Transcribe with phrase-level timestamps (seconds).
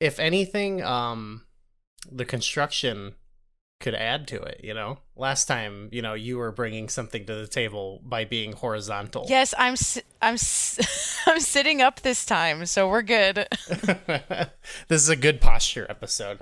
[0.00, 1.44] if anything, um,
[2.10, 3.14] the construction
[3.80, 4.60] could add to it.
[4.62, 8.52] You know, last time, you know, you were bringing something to the table by being
[8.52, 9.26] horizontal.
[9.28, 10.36] Yes, I'm si- I'm
[11.26, 13.46] I'm sitting up this time, so we're good.
[14.88, 16.38] this is a good posture episode.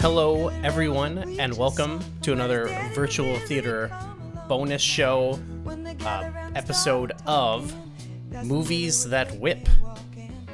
[0.00, 3.90] Hello, everyone, and welcome to another virtual theater
[4.48, 7.74] bonus show uh, episode of
[8.44, 9.68] Movies That Whip.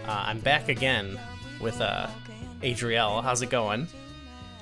[0.04, 1.16] Uh, I'm back again
[1.60, 2.08] with uh,
[2.62, 3.22] Adrielle.
[3.22, 3.86] How's it going?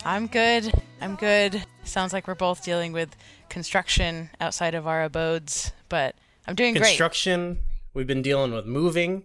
[0.05, 0.71] I'm good.
[1.01, 1.65] I'm good.
[1.85, 3.17] Sounds like we're both dealing with
[3.49, 6.15] construction outside of our abodes, but
[6.47, 6.89] I'm doing great.
[6.89, 7.61] Construction.
[7.95, 9.23] We've been dealing with moving,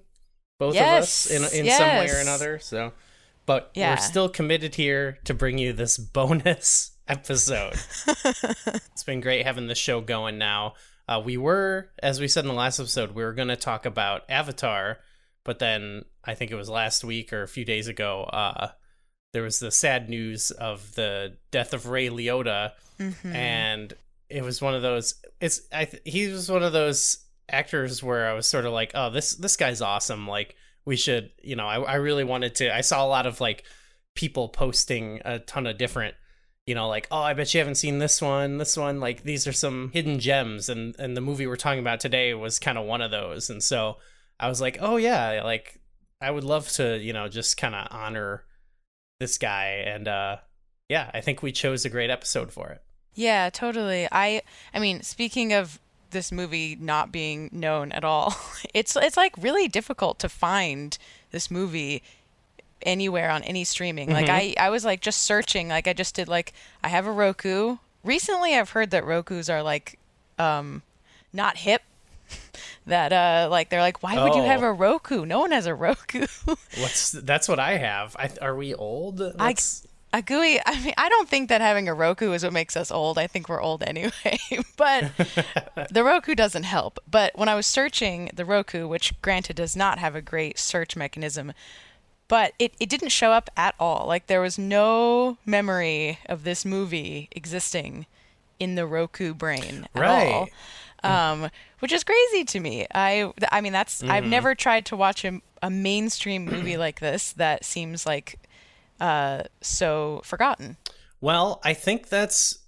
[0.58, 2.60] both of us, Yes, in, in some way or another.
[2.60, 2.94] So,
[3.50, 3.90] but Yeah.
[3.96, 7.74] we're still committed here to bring you this bonus episode.
[8.08, 10.74] it's been great having the show going now.
[11.08, 13.88] Uh, we were, as we said in the last episode, we were going to talk
[13.88, 15.00] about Avatar,
[15.44, 18.68] but then I think it was last week or a few days ago, uh,
[19.34, 23.34] there was the sad news of the death of Ray Liotta, Mhm.
[23.34, 23.94] and
[24.30, 25.16] it was one of those.
[25.42, 28.92] It's I th- he was one of those actors where I was sort of like,
[28.94, 30.28] oh, this this guy's awesome.
[30.28, 30.56] Like
[30.90, 32.76] we should, you know, I I really wanted to.
[32.76, 33.64] I saw a lot of like
[34.16, 36.16] people posting a ton of different
[36.66, 39.48] you know like oh i bet you haven't seen this one this one like these
[39.48, 42.86] are some hidden gems and and the movie we're talking about today was kind of
[42.86, 43.98] one of those and so
[44.40, 45.80] i was like oh yeah like
[46.20, 48.44] i would love to you know just kind of honor
[49.20, 50.36] this guy and uh
[50.90, 52.82] yeah i think we chose a great episode for it
[53.16, 54.08] Yeah, totally.
[54.12, 54.42] I
[54.74, 55.80] I mean, speaking of
[56.12, 58.36] this movie not being known at all,
[58.74, 60.98] it's it's like really difficult to find
[61.32, 62.02] this movie
[62.82, 64.12] anywhere on any streaming.
[64.12, 67.12] Like I I was like just searching, like I just did like I have a
[67.12, 67.78] Roku.
[68.04, 70.00] Recently I've heard that Rokus are like
[70.38, 70.82] um
[71.34, 71.82] not hip.
[72.86, 74.68] That uh like they're like why would you have Oh.
[74.68, 75.24] a Roku?
[75.26, 76.26] No one has a Roku.
[76.80, 81.08] what's that's what i have I, are we old Let's- a GUI, I mean, I
[81.10, 83.18] don't think that having a Roku is what makes us old.
[83.18, 84.40] I think we're old anyway.
[84.78, 85.12] but
[85.92, 87.00] the Roku doesn't help.
[87.10, 90.96] But when I was searching the Roku, which granted does not have a great search
[90.96, 91.54] mechanism,
[92.28, 94.08] but it, it didn't show up at all.
[94.08, 98.06] Like there was no memory of this movie existing
[98.60, 100.50] in the Roku brain at all,
[101.04, 101.50] Um,
[101.80, 102.86] which is crazy to me.
[102.94, 104.30] I I mean that's I've Mm-hmm.
[104.32, 108.38] never tried to watch a, a mainstream movie like this that seems like
[109.00, 110.78] uh so forgotten.
[111.22, 112.60] Well, I think that's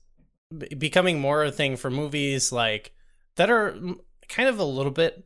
[0.78, 2.94] becoming more a thing for movies like
[3.38, 3.75] that are
[4.28, 5.25] kind of a little bit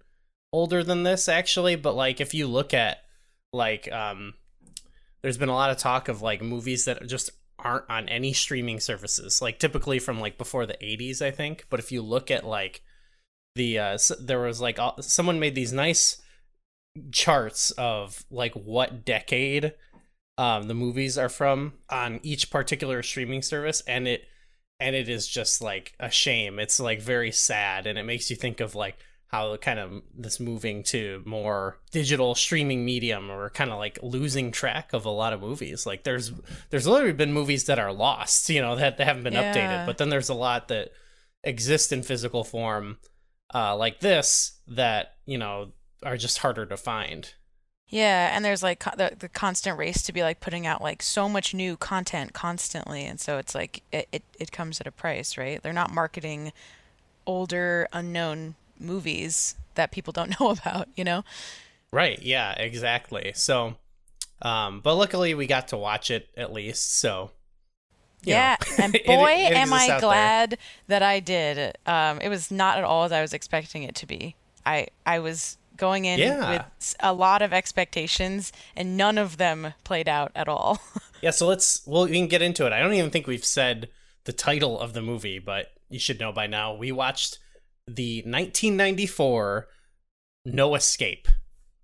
[0.54, 3.00] older than this actually, but like if you look at
[3.52, 4.34] like um
[5.22, 8.80] there's been a lot of talk of like movies that just aren't on any streaming
[8.80, 12.46] services, like typically from like before the 80s, I think, but if you look at
[12.46, 12.84] like
[13.56, 16.22] the uh there was like someone made these nice
[17.12, 19.74] charts of like what decade
[20.38, 24.24] um the movies are from on each particular streaming service and it
[24.80, 26.60] and it is just like a shame.
[26.60, 28.98] It's like very sad and it makes you think of like
[29.28, 34.52] how kind of this moving to more digital streaming medium or kind of like losing
[34.52, 35.86] track of a lot of movies.
[35.86, 36.34] Like there's
[36.72, 39.54] there's literally been movies that are lost you know that, that haven't been Yeah.
[39.54, 40.92] updated but then there's a lot that
[41.44, 42.98] exist in physical form
[43.54, 45.72] uh like this that you know
[46.04, 47.34] are just harder to find
[47.88, 51.04] Yeah, and there's like co- the, the constant race to be like putting out like
[51.04, 54.92] so much new content constantly, and so it's like it, it, it comes at a
[54.92, 55.62] price, right?
[55.62, 56.52] They're not marketing
[57.26, 61.24] older unknown movies that people don't know about, you know?
[61.92, 62.22] Right.
[62.22, 63.32] Yeah, exactly.
[63.36, 63.76] So,
[64.42, 67.00] um, but luckily we got to watch it at least.
[67.00, 67.32] So,
[68.24, 70.10] yeah, and boy, it am I out there.
[70.10, 70.58] glad
[70.88, 71.78] that I did.
[71.86, 74.36] Um, it was not at all as I was expecting it to be.
[74.66, 76.52] I I was going in Yeah.
[76.52, 80.80] with a lot of expectations, and none of them played out at all.
[81.22, 81.32] Yeah.
[81.32, 82.74] So let's, well, we can get into it.
[82.74, 83.90] I don't even think we've said
[84.26, 86.76] the title of the movie, but you should know by now.
[86.76, 87.40] We watched
[87.88, 88.22] the
[88.86, 89.68] 1994
[90.46, 91.28] No Escape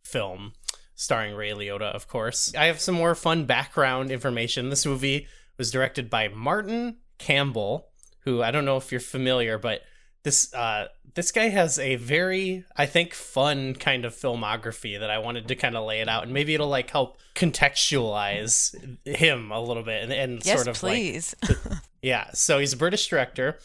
[0.05, 0.53] film
[0.93, 2.53] starring Ray Liotta, of course.
[2.55, 4.69] I have some more fun background information.
[4.69, 5.27] This movie
[5.57, 7.87] was directed by Martin Campbell,
[8.25, 9.81] who I don't know if you're familiar, but
[10.23, 15.19] this uh this guy has a very I think fun kind of filmography that I
[15.19, 18.75] wanted to kind of lay it out and maybe it'll like help contextualize
[19.05, 21.35] him a little bit and, and yes, sort of like please.
[22.01, 23.57] yeah, so he's a British director.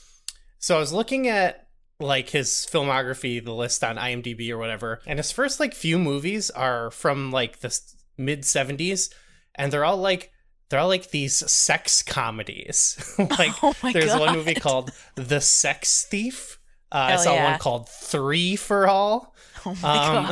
[0.59, 5.19] So I was looking at like his filmography, the list on IMDb or whatever, and
[5.19, 7.79] his first like few movies are from like the
[8.19, 9.13] mid 70s
[9.55, 10.33] and they're all like
[10.69, 13.15] they're all like these sex comedies.
[13.39, 16.59] like Oh there's one movie called The Sex Thief.
[16.93, 17.51] Uh, I saw yeah.
[17.51, 19.35] one called Three for All.
[19.65, 20.31] Oh my Um,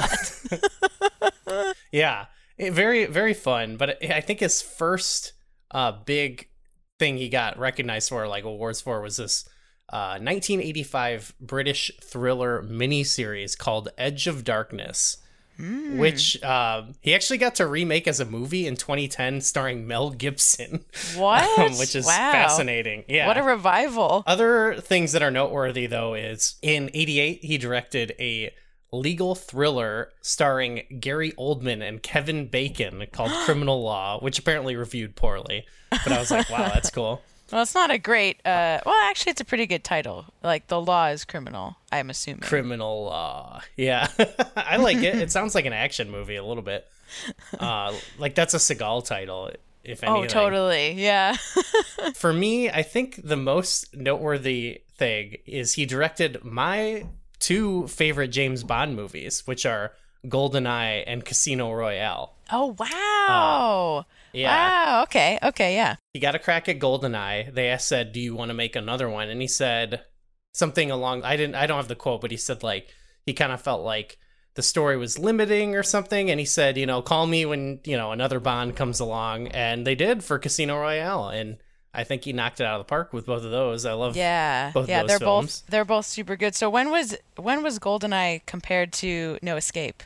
[1.51, 1.75] god.
[1.93, 2.27] Yeah,
[2.59, 3.77] it, very very fun.
[3.77, 5.33] But I think his first
[5.71, 6.49] uh, big
[6.99, 9.49] thing he got recognized for, like awards for, was this
[9.89, 15.19] uh, 1985 British thriller miniseries called Edge of Darkness.
[15.57, 15.99] Hmm.
[15.99, 20.85] Which um, he actually got to remake as a movie in 2010, starring Mel Gibson,
[21.17, 21.45] What?
[21.59, 22.33] um, which is Wow.
[22.33, 23.05] fascinating.
[23.09, 24.25] Yeah, What a revival.
[24.27, 28.53] other things that are noteworthy, though, is in '88 he directed a
[28.93, 35.67] legal thriller starring Gary Oldman and Kevin Bacon called Criminal Law, which apparently reviewed poorly.
[35.91, 37.23] But I was like, wow, that's cool.
[37.53, 38.39] Well, it's not a great.
[38.45, 40.27] Uh, well, actually, it's a pretty good title.
[40.43, 41.77] Like the law is criminal.
[41.93, 42.41] I'm assuming.
[42.41, 43.61] Criminal Law.
[43.77, 44.09] Yeah,
[44.57, 45.15] I like it.
[45.17, 46.87] It sounds like an action movie a little bit.
[47.59, 49.51] Uh, like that's a Seagal title,
[49.85, 50.25] if anything.
[50.25, 50.93] oh, totally.
[50.93, 51.37] Yeah.
[52.15, 57.07] For me, I think the most noteworthy thing is he directed my
[57.39, 59.93] two favorite James Bond movies, which are
[60.27, 62.35] GoldenEye and Casino Royale.
[62.51, 64.07] oh wow.
[64.35, 64.97] Yeah.
[64.97, 65.03] Wow.
[65.05, 65.39] Okay.
[65.43, 65.75] Okay.
[65.75, 65.97] Yeah.
[66.13, 67.55] He got a crack at GoldenEye.
[67.55, 70.03] They asked, said, "Do you want to make another one?" And he said
[70.53, 72.89] something along I didn't I don't have the quote, but he said like
[73.27, 74.19] he kind of felt like
[74.55, 77.97] the story was limiting or something and he said, you know, call me when, you
[77.97, 81.57] know, another Bond comes along and they did for Casino Royale and
[81.93, 83.85] I think he knocked it out of the park with both of those.
[83.85, 84.71] I love Yeah.
[84.73, 85.01] both of yeah.
[85.01, 85.61] those they're films.
[85.63, 86.55] both they're both super good.
[86.55, 90.03] So when was when was Goldeneye compared to No Escape?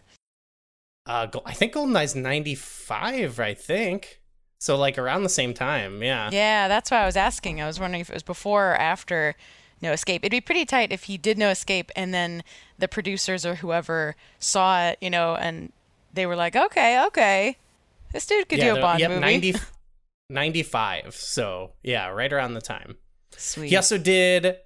[1.04, 4.17] Uh, I think GoldenEye's 95, I think.
[4.58, 6.30] So, like, around the same time, yeah.
[6.32, 7.62] Yeah, that's why I was asking.
[7.62, 9.36] I was wondering if it was before or after
[9.80, 10.22] No Escape.
[10.22, 12.42] It'd be pretty tight if he did No Escape and then
[12.76, 15.72] the producers or whoever saw it, you know, and
[16.12, 17.56] they were like, okay, okay,
[18.12, 19.20] this dude could yeah, do a Bond yep, movie.
[19.20, 19.54] 90,
[20.30, 21.14] 95.
[21.14, 22.96] So, yeah, right around the time.
[23.36, 23.68] Sweet.
[23.68, 24.56] He also did, it,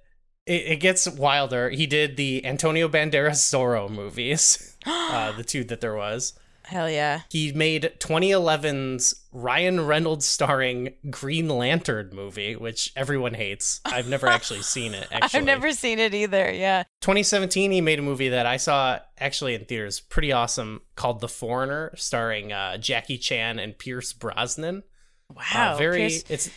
[0.47, 1.69] it gets wilder.
[1.69, 6.33] He did the Antonio Banderas Zorro movies, uh, the two that there was.
[6.65, 7.21] Hell yeah.
[7.29, 13.81] He made 2011's Ryan Reynolds starring Green Lantern movie, which everyone hates.
[13.85, 15.39] I've never actually seen it, actually.
[15.39, 16.51] I've never seen it either.
[16.51, 16.83] Yeah.
[17.01, 21.27] 2017 he made a movie that i saw actually in theaters pretty awesome called the
[21.27, 24.83] foreigner starring uh, jackie chan and pierce brosnan
[25.29, 25.73] Wow.
[25.73, 26.49] uh, very Pierce, it's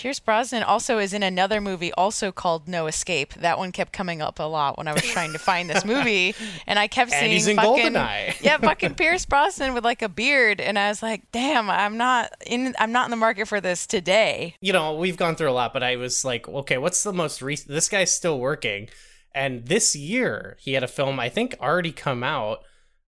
[0.00, 3.34] Pierce Brosnan also is in another movie also called No Escape.
[3.34, 6.34] That one kept coming up a lot when I was trying to find this movie,
[6.66, 8.40] and I kept And seeing he's in fucking GoldenEye.
[8.40, 12.32] yeah, fucking Pierce Brosnan with like a beard, and I was like, damn, I'm not
[12.46, 12.74] in.
[12.78, 14.54] I'm not in the market for this today.
[14.62, 17.42] you know we've gone through a lot but i was like okay what's the most
[17.42, 18.88] recent this guy's still working
[19.34, 22.60] and this year he had a film i think already come out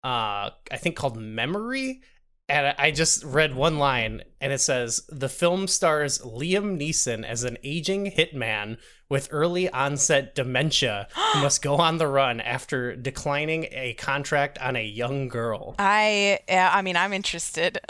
[0.03, 2.01] uh i think called memory
[2.49, 7.44] and I- just read one line, and it says the film stars Liam Neeson as
[7.44, 8.77] an aging hitman
[9.09, 14.75] with early onset dementia who must go on the run after declining a contract on
[14.75, 15.75] a young girl.
[15.79, 17.79] I yeah, I mean, I'm interested.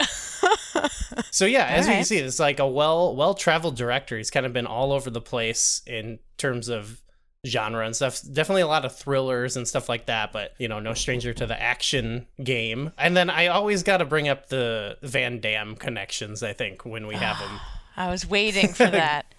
[1.30, 4.16] So yeah, as you can see, it's like a well well traveled director.
[4.16, 7.00] He's kind of been all over the place in terms of
[7.46, 8.20] genre and stuff.
[8.32, 11.46] Definitely a lot of thrillers and stuff like that, but you know, no stranger to
[11.46, 12.92] the action game.
[12.98, 16.42] And then I always got to bring up the Van Damme connections.
[16.42, 17.60] I think when we have them.
[17.96, 19.34] I was waiting for that.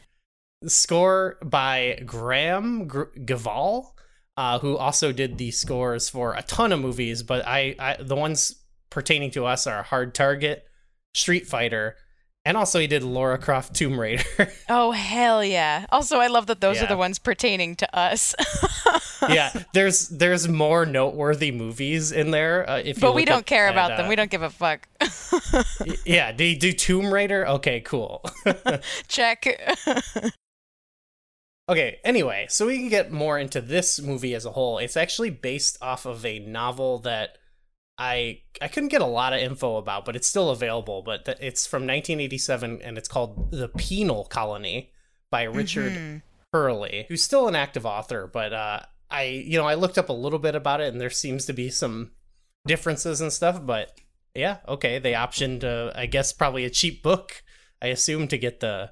[0.65, 3.91] Score by Graham Gr- Gaval,
[4.35, 8.15] uh, who also did the scores for a ton of movies, but I, I the
[8.15, 8.55] ones
[8.89, 10.65] pertaining to us are Hard Target,
[11.13, 11.95] Street Fighter,
[12.49, 14.23] and also he did Lara Croft Tomb Raider.
[14.71, 15.85] Oh hell yeah!
[15.89, 18.35] Also, I love that those are the ones pertaining to us.
[19.29, 22.69] yeah, there's there's more noteworthy movies in there.
[22.69, 24.05] Uh, if you but we don't care at, about them.
[24.05, 24.87] uh, We don't give a fuck.
[26.05, 27.47] Yeah, do you do Tomb Raider?
[27.47, 28.23] Okay, cool.
[29.07, 29.47] Check.
[31.67, 34.77] Okay, anyway, so we can get more into this movie as a whole.
[34.77, 37.38] It's actually based off of a novel that
[37.99, 41.01] I I couldn't get a lot of info about, but it's still available.
[41.03, 44.91] But th- it's from 1987 and it's called The Penal Colony
[45.29, 46.21] by Richard Mhm.
[46.53, 48.79] Herley, who's still an active author, but uh
[49.11, 51.53] I you know, I looked up a little bit about it and there seems to
[51.53, 52.11] be some
[52.65, 53.99] differences and stuff, but
[54.35, 57.43] yeah, okay, they optioned uh, I guess probably a cheap book,
[57.81, 58.91] I assume to get the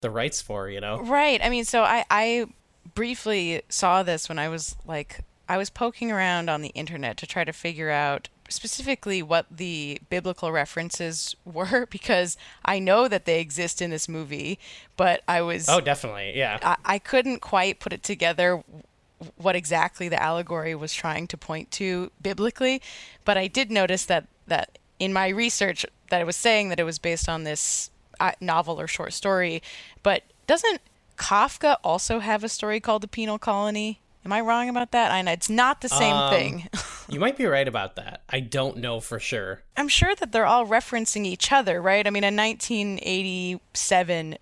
[0.00, 1.00] the rights for, you know.
[1.02, 1.40] Right.
[1.42, 2.46] I mean, so I I
[2.94, 7.26] briefly saw this when I was like I was poking around on the internet to
[7.26, 13.40] try to figure out specifically what the biblical references were because I know that they
[13.40, 14.58] exist in this movie,
[14.96, 16.36] but I was Oh, definitely.
[16.36, 16.58] Yeah.
[16.62, 18.62] I, I couldn't quite put it together
[19.36, 22.80] what exactly the allegory was trying to point to biblically,
[23.24, 26.84] but I did notice that that in my research that it was saying that it
[26.84, 27.90] was based on this
[28.20, 29.62] uh, novel or short story.
[30.02, 30.80] But doesn't
[31.16, 34.00] Kafka also have a story called The Penal Colony?
[34.24, 35.10] Am I wrong about that?
[35.12, 36.68] I know it's not the same Um, thing.
[37.10, 38.20] You might be right about that.
[38.28, 39.62] I don't know for sure.
[39.78, 42.06] I'm sure that they're all referencing each other, right?
[42.06, 44.36] I mean, a 1987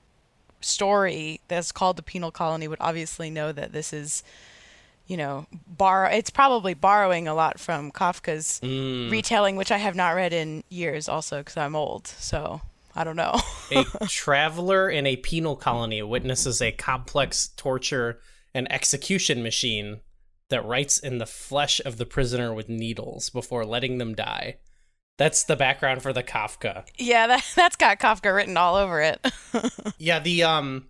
[0.61, 4.25] story that's called The Penal Colony would obviously know that this is,
[5.06, 6.09] you know, borrow.
[6.11, 9.11] It's probably borrowing a lot from Kafka's Mm.
[9.12, 12.09] retelling, which I have not read in years, also because I'm old.
[12.09, 12.62] So
[12.97, 13.38] I don't know.
[13.71, 18.18] a traveler in a penal colony witnesses a complex torture
[18.57, 20.01] and execution machine
[20.49, 24.57] that writes in the flesh of the prisoner with needles before letting them die.
[25.19, 26.87] That's the background for the Kafka.
[26.97, 29.25] yeah, that that's got Kafka written all over it.
[29.99, 30.87] Yeah, the um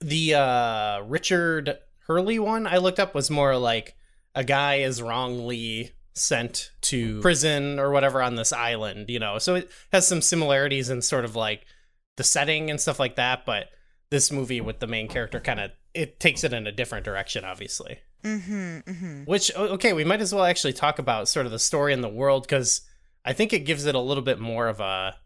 [0.00, 3.96] the uh Richard Herley one I looked up was more like
[4.34, 9.38] a guy is wrongly sent to prison or whatever on this island, you know.
[9.38, 11.66] So it has some similarities in sort of like
[12.16, 13.68] the setting and stuff like that, but
[14.10, 17.44] this movie with the main character kind of it takes it in a different direction
[17.44, 17.98] obviously.
[18.24, 19.24] mm-hmm, mm-hmm.
[19.24, 22.08] Which okay, we might as well actually talk about sort of the story in the
[22.08, 22.82] world cuz
[23.24, 25.16] I think it gives it a little bit more of a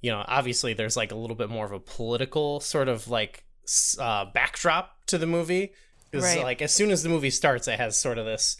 [0.00, 3.44] you know, obviously there's like a little bit more of a political sort of like
[3.98, 5.72] uh, backdrop to the movie.
[6.10, 6.42] Because Right.
[6.44, 8.56] like as soon as the movie starts, it has sort of this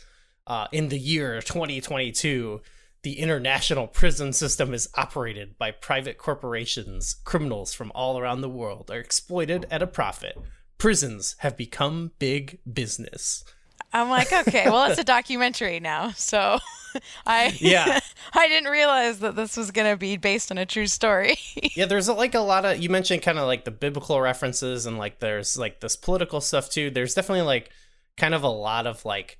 [0.47, 2.61] uh, in the year 2022,
[3.03, 7.15] the international prison system is operated by private corporations.
[7.25, 10.37] Criminals from all around the world are exploited at a profit.
[10.79, 13.45] Prisons have become big business.
[13.93, 16.59] I'm like, okay, well, it's a documentary now, so
[17.27, 18.01] I Yeah.
[18.35, 21.39] I didn't realize that this was gonna be based on a true story.
[21.75, 24.99] yeah there's like a lot of you mentioned kind of like the biblical references and
[24.99, 27.71] like there's like this political stuff too there's definitely like
[28.17, 29.39] kind of a lot of like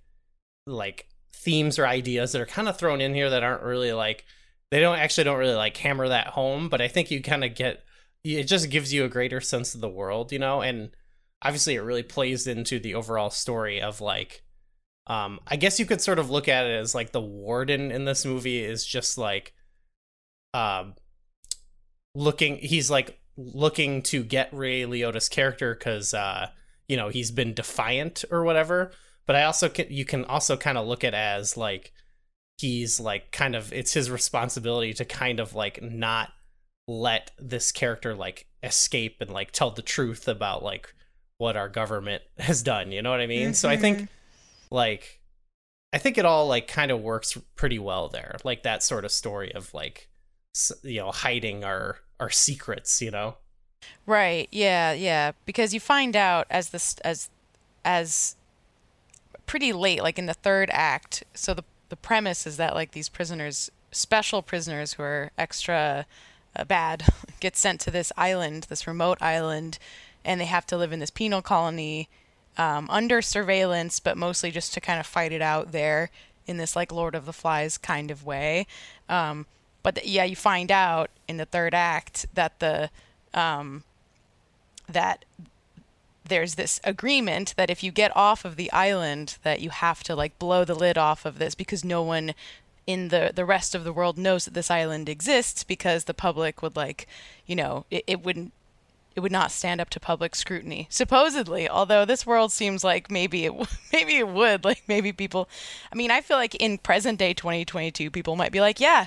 [0.67, 4.25] like themes or ideas that are kind of thrown in here that aren't really like
[4.71, 7.55] they don't actually don't really like hammer that home but i think you kind of
[7.55, 7.85] get
[8.25, 10.91] it just gives you a greater sense of the world you know and
[11.43, 14.43] obviously it really plays into the overall story of like
[15.07, 18.05] um i guess you could sort of look at it as like the warden in
[18.05, 19.55] this movie is just like
[20.55, 20.95] um
[22.15, 26.49] looking he's like looking to get Ray Liotta's character cuz uh
[26.89, 28.91] you know he's been defiant or whatever.
[29.27, 31.93] But I also can you can also kind of look at as like
[32.59, 36.33] he's like kind of it's his responsibility to kind of like not
[36.89, 40.95] let this character like escape and like tell the truth about like
[41.39, 44.09] what our government has done you know what I mean so I think
[44.71, 45.21] like
[45.93, 49.11] I think it all like kind of works pretty well there like that sort of
[49.11, 50.09] story of like
[50.83, 53.37] you know hiding our our secrets you know
[54.07, 54.49] Right.
[54.51, 54.93] Yeah.
[54.93, 55.33] Yeah.
[55.45, 57.29] Because you find out as this as
[57.85, 58.37] as
[59.47, 61.25] pretty late, like in the third act.
[61.35, 66.07] So the the premise is that like these prisoners, special prisoners who are extra
[66.57, 67.05] uh, bad,
[67.41, 69.79] get sent to this island, this remote island,
[70.25, 72.09] and they have to live in this penal colony
[72.57, 76.11] um, under surveillance, but mostly just to kind of fight it out there
[76.47, 78.67] in this like Lord of the Flies kind of way.
[79.09, 79.47] Um,
[79.83, 82.91] but th- yeah, you find out in the third act that the
[83.33, 83.85] um,
[84.89, 85.25] that
[86.25, 90.15] there's this agreement that if you get off of the island that you have to
[90.15, 92.35] like blow the lid off of this because no one
[92.87, 96.63] in the the rest of the world knows that this island exists because the public
[96.63, 97.07] would like
[97.47, 98.53] you know it, it wouldn't
[99.19, 103.45] it would not stand up to public scrutiny supposedly although this world seems like maybe
[103.47, 105.49] it w- maybe it would like maybe people
[105.93, 109.07] i mean i feel like in present day 2022 people might be like yeah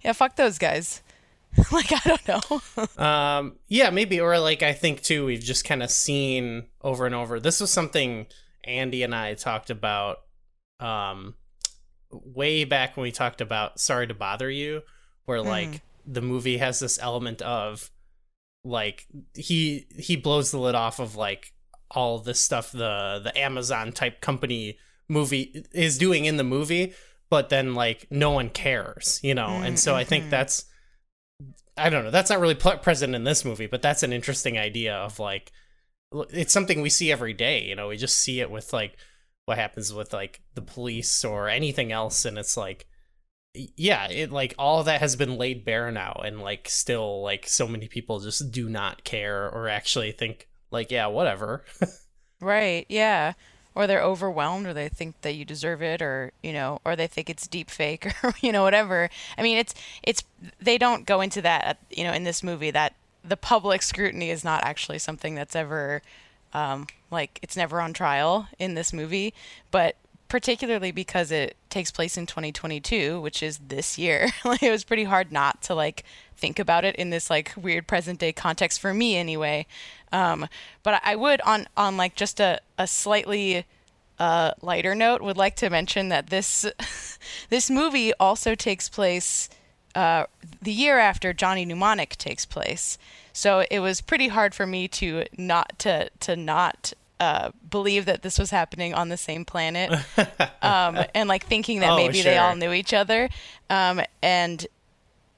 [0.00, 1.00] yeah fuck those guys
[1.70, 2.60] like i don't know
[3.04, 7.14] Um, yeah, maybe, or like I think too, we've just kind of seen over and
[7.14, 7.38] over.
[7.38, 8.26] This was something
[8.64, 10.18] Andy and I talked about,
[10.80, 11.34] um,
[12.10, 14.82] way back when we talked about "Sorry to Bother You,"
[15.26, 17.90] where like the movie has this element of
[18.64, 21.52] like he he blows the lid off of like
[21.90, 24.78] all this stuff the the Amazon type company
[25.08, 26.94] movie is doing in the movie,
[27.28, 30.30] but then like no one cares, you know, and so I think Mhm.
[30.30, 30.64] that's
[31.76, 32.10] I don't know.
[32.10, 35.50] That's not really present in this movie, but that's an interesting idea of like
[36.30, 37.62] it's something we see every day.
[37.64, 38.96] You know, we just see it with like
[39.46, 42.86] what happens with like the police or anything else, and it's like,
[43.54, 47.68] yeah, it like all that has been laid bare now, and like still like so
[47.68, 51.64] many people just do not care or actually think like, yeah, whatever.
[52.40, 53.34] Right, yeah.
[53.74, 57.06] Or they're overwhelmed or they think that you deserve it or, you know, or they
[57.06, 59.08] think it's deep fake or, you know, whatever.
[59.38, 60.24] I mean, it's it's
[60.60, 62.94] they don't go into that, you know, in this movie that
[63.24, 66.02] the public scrutiny is not actually something that's ever
[66.52, 69.32] um like it's never on trial in this movie,
[69.70, 69.96] but
[70.32, 74.30] particularly because it takes place in 2022, which is this year.
[74.46, 76.04] like it was pretty hard not to like
[76.38, 79.66] think about it in this like weird present day context for me anyway.
[80.10, 80.48] Um,
[80.82, 83.66] but I would on on like just a a slightly
[84.18, 86.64] uh, lighter note would like to mention that this
[87.50, 89.50] this movie also takes place
[89.94, 90.24] uh,
[90.62, 92.96] the year after Johnny Mnemonic takes place.
[93.34, 98.22] So it was pretty hard for me to not to to not uh, believe that
[98.22, 99.92] this was happening on the same planet,
[100.62, 103.28] um, and like thinking that Oh, maybe they all knew each other.
[103.70, 104.66] Um, and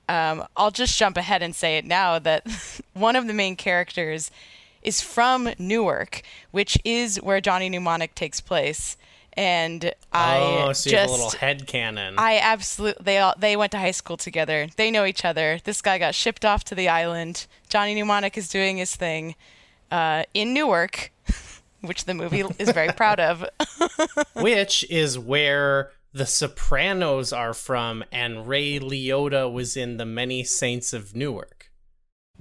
[0.09, 2.47] um, I'll just jump ahead and say it now that
[2.95, 4.31] one of the main characters
[4.81, 6.23] is from Newark,
[6.53, 8.97] which is where Johnny Mnemonic takes place.
[9.35, 10.39] And I
[10.69, 12.15] oh, so just a little head canon.
[12.17, 14.69] I absolutely they all they went to high school together.
[14.77, 15.59] They know each other.
[15.65, 17.47] This guy got shipped off to the island.
[17.69, 19.35] Johnny Mnemonic is doing his thing
[19.91, 21.11] uh, in Newark,
[21.87, 23.45] which the movie is very proud of.
[24.35, 30.93] which is where the Sopranos are from, and Ray Liotta was in The Many Saints
[30.93, 31.71] of Newark.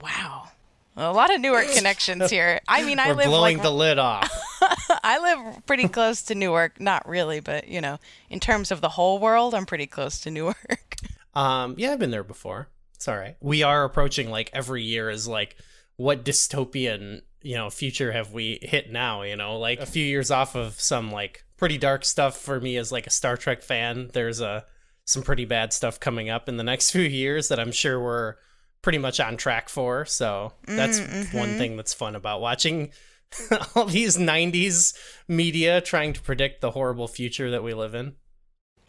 [0.02, 0.50] wow.
[0.96, 2.60] A lot of Newark connections here.
[2.68, 4.30] I mean, I We're live blowing like the lid off.
[5.04, 6.80] I live pretty close to Newark.
[6.80, 7.98] Not really, but you know,
[8.30, 10.96] in terms of the whole world, I'm pretty close to Newark.
[11.36, 12.68] Um, yeah, I've been there before.
[12.94, 13.36] It's all right.
[13.42, 15.56] We are approaching like every year is like
[15.98, 19.22] what dystopian you know future have we hit now?
[19.22, 22.78] You know, like a few years off of some like pretty dark stuff for me
[22.78, 24.10] as like a Star Trek fan.
[24.14, 24.66] There's a
[25.06, 28.36] some pretty bad stuff coming up in the next few years that I'm sure we're
[28.82, 30.06] pretty much on track for.
[30.06, 31.38] So that's mm, mm-hmm.
[31.38, 32.92] one thing that's fun about watching
[33.76, 34.94] all these 90s
[35.28, 38.16] media trying to predict the horrible future that we live in.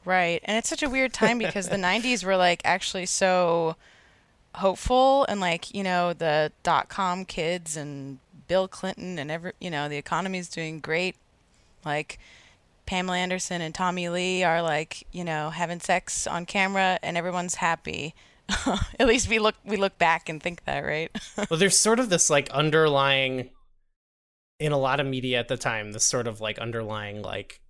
[0.05, 0.43] Right.
[0.45, 3.77] And it's such a weird time because the 90s were like actually so
[4.55, 8.19] hopeful and like, you know, the dot com kids and
[8.49, 11.17] Bill Clinton and every, you know, the economy's doing great.
[11.85, 12.19] Like
[12.87, 17.57] Pamela Anderson and Tommy Lee are like, you know, having sex on camera and everyone's
[17.57, 18.15] happy.
[18.99, 21.11] At least we look we look back and think that, right?
[21.51, 23.51] well there's sort of this like underlying
[24.61, 27.61] in a lot of media at the time this sort of like underlying like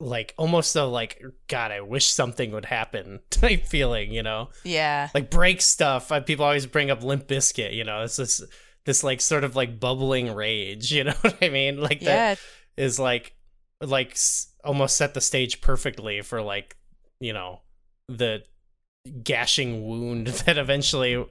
[0.00, 5.08] like almost a like god i wish something would happen type feeling you know yeah.
[5.12, 8.40] like break stuff people always bring up Limp Bizkit you know it's this
[8.86, 12.34] this like sort of like bubbling rage you know what i mean like Yeah.
[12.34, 12.40] that
[12.76, 13.34] is like
[13.80, 16.76] like s- almost set the stage perfectly for like
[17.20, 17.62] you know
[18.08, 18.44] the
[19.22, 21.24] gashing wound that eventually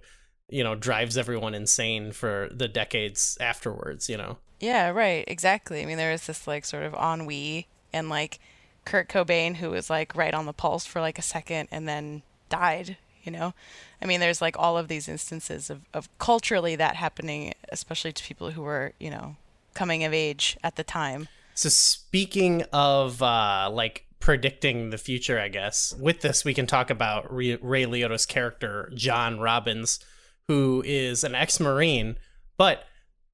[0.50, 5.82] you know drives everyone insane for the decades afterwards you know Yeah, right, exactly.
[5.82, 8.40] I mean, there was this like sort of ennui and like
[8.88, 12.22] Kurt Cobain who was like right on the pulse for like a second and then
[12.48, 13.54] died, you know?
[14.02, 18.24] I mean, there's like all of these instances of, of culturally that happening, especially to
[18.24, 19.36] people who were, you know,
[19.74, 21.28] coming of age at the time.
[21.54, 26.90] So speaking of uh like predicting the future, I guess with this we can talk
[26.90, 30.00] about Ray, Liotta's character John Robbins,
[30.48, 32.18] who is an ex-marine,
[32.58, 32.86] but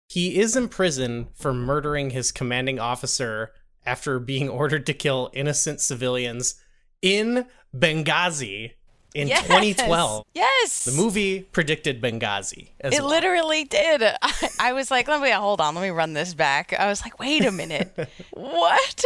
[0.10, 3.52] he is in prison for murdering his commanding officer
[3.86, 6.56] after being ordered to kill innocent civilians
[7.02, 8.72] in Benghazi
[9.14, 9.44] in Yes!
[9.44, 10.26] 2012.
[10.34, 10.86] Yes.
[10.86, 13.10] The movie predicted Benghazi as It well.
[13.10, 14.02] literally did.
[14.02, 16.74] I, I was like, let me hold on, let me run this back.
[16.74, 17.96] I was like, wait a minute,
[18.32, 19.04] what?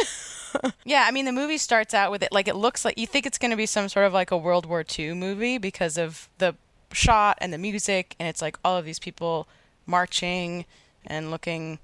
[0.85, 3.25] yeah, I mean, the movie starts out with it like it looks like you think
[3.25, 6.29] it's going to be some sort of like a World War II movie because of
[6.37, 6.55] the
[6.93, 9.47] shot and the music, and it's like all of these people
[9.85, 10.65] marching
[11.05, 11.79] and looking.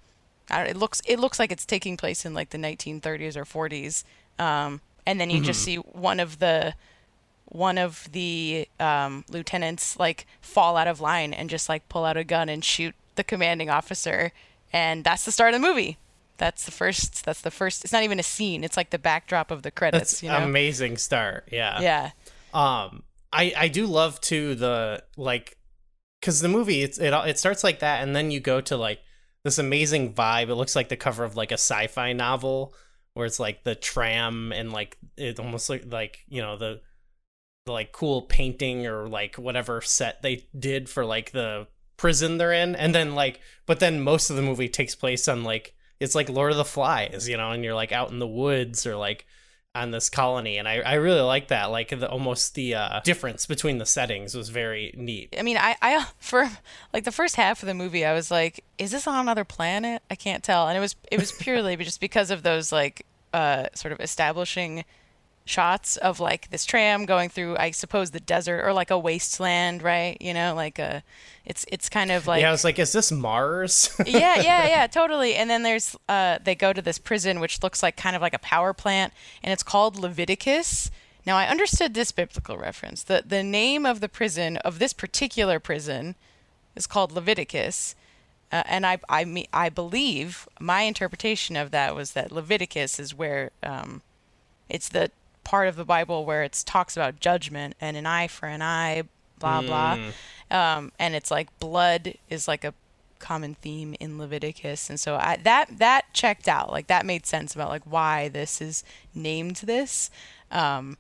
[0.53, 3.45] I don't, it looks it looks like it's taking place in like the 1930s or
[3.45, 4.03] 40s,
[4.39, 6.73] um, and then you just see one of the
[7.45, 12.17] one of the um, lieutenants like fall out of line and just like pull out
[12.17, 14.31] a gun and shoot the commanding officer,
[14.71, 15.97] and that's the start of the movie.
[16.37, 17.25] That's the first.
[17.25, 17.83] That's the first.
[17.83, 18.63] It's not even a scene.
[18.63, 20.11] It's like the backdrop of the credits.
[20.11, 20.39] That's you know?
[20.39, 21.47] amazing start.
[21.51, 21.79] Yeah.
[21.79, 22.11] Yeah.
[22.53, 25.57] Um, I I do love too the like,
[26.19, 28.99] because the movie it's it it starts like that, and then you go to like
[29.43, 30.49] this amazing vibe.
[30.49, 32.73] It looks like the cover of like a sci-fi novel,
[33.13, 36.81] where it's like the tram and like it almost like like you know the
[37.65, 42.53] the like cool painting or like whatever set they did for like the prison they're
[42.53, 46.15] in, and then like but then most of the movie takes place on like it's
[46.15, 48.95] like Lord of the Flies, you know, and you're like out in the woods or
[48.95, 49.25] like
[49.75, 53.47] on this colony and I, I really like that like the almost the uh, difference
[53.47, 56.49] between the settings was very neat I mean, I, I for
[56.93, 60.01] like the first half of the movie, I was like, "Is this on another planet?"
[60.09, 63.67] I can't tell, and it was it was purely just because of those like uh,
[63.73, 64.85] sort of establishing
[65.45, 69.83] shots of like this tram going through I suppose the desert or like a wasteland,
[69.83, 70.17] right?
[70.21, 71.03] You know, like a
[71.45, 73.95] it's it's kind of like yeah, I was like, is this Mars?
[74.05, 75.35] yeah, yeah, yeah, totally.
[75.35, 78.33] And then there's uh they go to this prison which looks like kind of like
[78.33, 80.89] a power plant and it's called Leviticus.
[81.25, 83.03] Now I understood this biblical reference.
[83.03, 86.15] The the name of the prison of this particular prison
[86.75, 87.95] is called Leviticus.
[88.51, 93.49] Uh, and I, I, I believe my interpretation of that was that Leviticus is where
[93.63, 94.03] um,
[94.69, 95.09] it's the
[95.43, 99.03] part of the Bible where it talks about judgment and an eye for an eye,
[99.39, 99.97] blah blah,
[100.51, 102.73] um, and it's like blood is like a
[103.19, 106.71] common theme in Leviticus, and so I, that that checked out.
[106.71, 108.83] Like that made sense about like why this is
[109.15, 110.11] named this.
[110.51, 110.97] Um,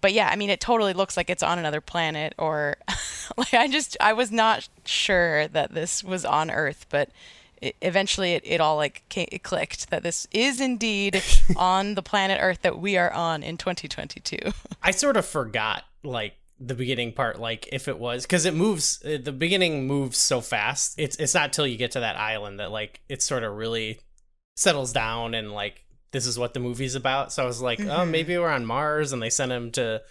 [0.00, 2.76] but yeah, I mean, it totally looks like it's on another planet, or
[3.36, 7.10] like I just I was not sure that this was on Earth, but
[7.62, 11.22] it, eventually it, it all like came, it clicked that this is indeed
[11.56, 14.38] on the planet Earth that we are on in 2022.
[14.82, 19.02] I sort of forgot like the beginning part like if it was because it moves
[19.04, 20.94] uh, the beginning moves so fast.
[20.98, 24.00] It's it's not till you get to that island that like it sort of really
[24.54, 27.32] settles down and like this is what the movie's about.
[27.32, 30.02] So i was like oh maybe we're on mars and they sent him to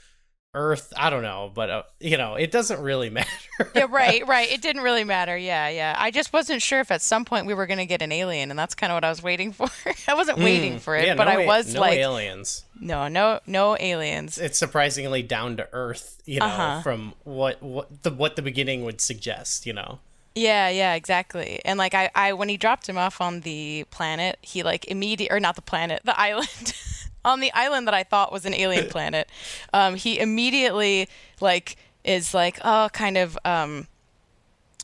[0.55, 3.29] earth i don't know but uh, you know it doesn't really matter
[3.73, 4.51] yeah, right, right.
[4.51, 5.37] It didn't really matter.
[5.37, 5.95] Yeah, yeah.
[5.97, 8.49] I just wasn't sure if at some point we were going to get an alien,
[8.49, 9.69] and that's kind of what I was waiting for.
[10.09, 13.39] I wasn't waiting for it, yeah, but no I was no like, aliens no, no,
[13.47, 14.37] no aliens.
[14.37, 16.81] it's surprisingly down to earth you know Uh-huh.
[16.81, 19.99] from what what the what the beginning would suggest you know
[20.35, 21.61] Yeah, yeah, exactly.
[21.63, 25.31] And like I, I when he dropped him off on the planet, he like immediate
[25.31, 26.73] or not the planet, the island.
[27.25, 29.29] on the island that I thought was an alien planet,
[29.73, 31.09] um, he immediately
[31.41, 33.88] like is like oh kind of um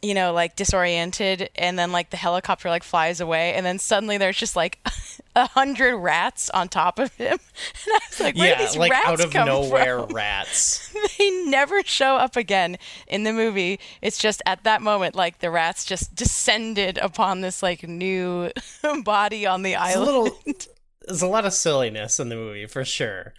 [0.02, 4.18] you know like disoriented and then like the helicopter like flies away and then suddenly
[4.18, 4.80] there's just like
[5.36, 7.34] a hundred rats on top of him
[7.86, 10.16] and I was like where yeah do these like rats out of come nowhere from?
[10.16, 12.78] rats they never show up again
[13.08, 13.80] in the movie.
[14.02, 18.52] It's just at that moment, like the rats just descended upon this like new
[19.04, 20.06] body on the It's a island.
[20.06, 20.38] little
[21.08, 23.34] there's a lot of silliness in the movie for sure.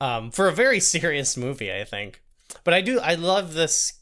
[0.00, 2.22] Um for a very serious movie i think.
[2.64, 3.94] But i do i love this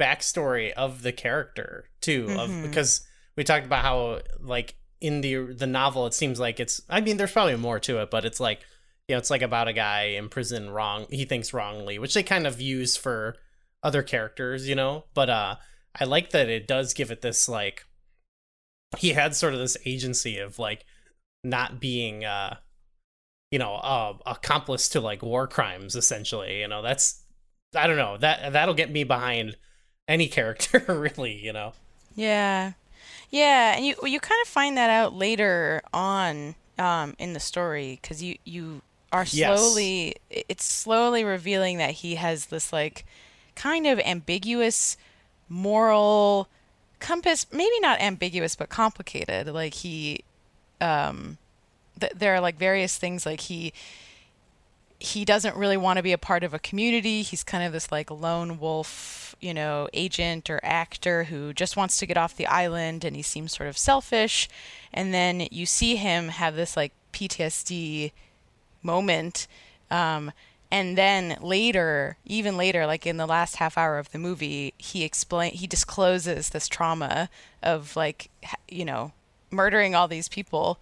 [0.00, 2.62] backstory of the character too of Mhm.
[2.62, 3.06] because
[3.36, 7.16] we talked about how like in the the novel it seems like it's i mean
[7.16, 8.60] there's probably more to it but it's like
[9.08, 12.22] you know it's like about a guy in prison wrong he thinks wrongly which they
[12.22, 13.36] kind of use for
[13.82, 15.04] other characters you know?
[15.14, 15.56] But uh
[16.00, 17.84] i like that it does give it this like
[18.98, 20.84] he had sort of this agency of like
[21.44, 22.56] not being uh
[23.50, 27.24] you know uh accomplice to like war crimes essentially you know that's
[27.76, 29.56] i don't know that that'll get me behind
[30.08, 31.72] any character really you know
[32.14, 32.72] Yeah,
[33.30, 37.98] yeah, and you you kind of find that out later on um, in the story
[38.02, 39.94] because you you are Yes.
[39.94, 43.04] slowly it's slowly revealing that he has this like
[43.56, 44.96] kind of ambiguous
[45.48, 46.48] moral
[47.00, 50.24] compass maybe not ambiguous but complicated like he
[50.82, 51.38] um
[51.98, 53.72] th- there are like various things like he
[55.02, 57.22] he doesn't really want to be a part of a community.
[57.22, 61.96] He's kind of this like lone wolf, you know, agent or actor who just wants
[61.98, 64.48] to get off the island and he seems sort of selfish.
[64.92, 68.12] And then you see him have this like PTSD
[68.80, 69.48] moment.
[69.90, 70.30] Um,
[70.70, 75.02] and then later, even later, like in the last half hour of the movie, he
[75.02, 77.28] explain he discloses this trauma
[77.60, 78.30] of like,
[78.68, 79.12] you know,
[79.52, 80.78] murdering all these people.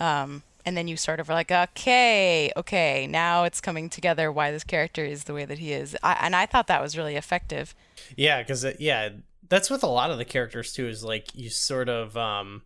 [0.00, 4.50] Um, and then you sort of are like, okay, okay, now it's coming together why
[4.50, 5.96] this character is the way that he is.
[6.02, 7.74] I, and I thought that was really effective.
[8.16, 9.10] yeah because yeah
[9.48, 12.62] that's with a lot of the characters too is like you sort of um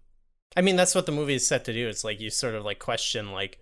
[0.57, 2.65] i mean that's what the movie is set to do it's like you sort of
[2.65, 3.59] like question like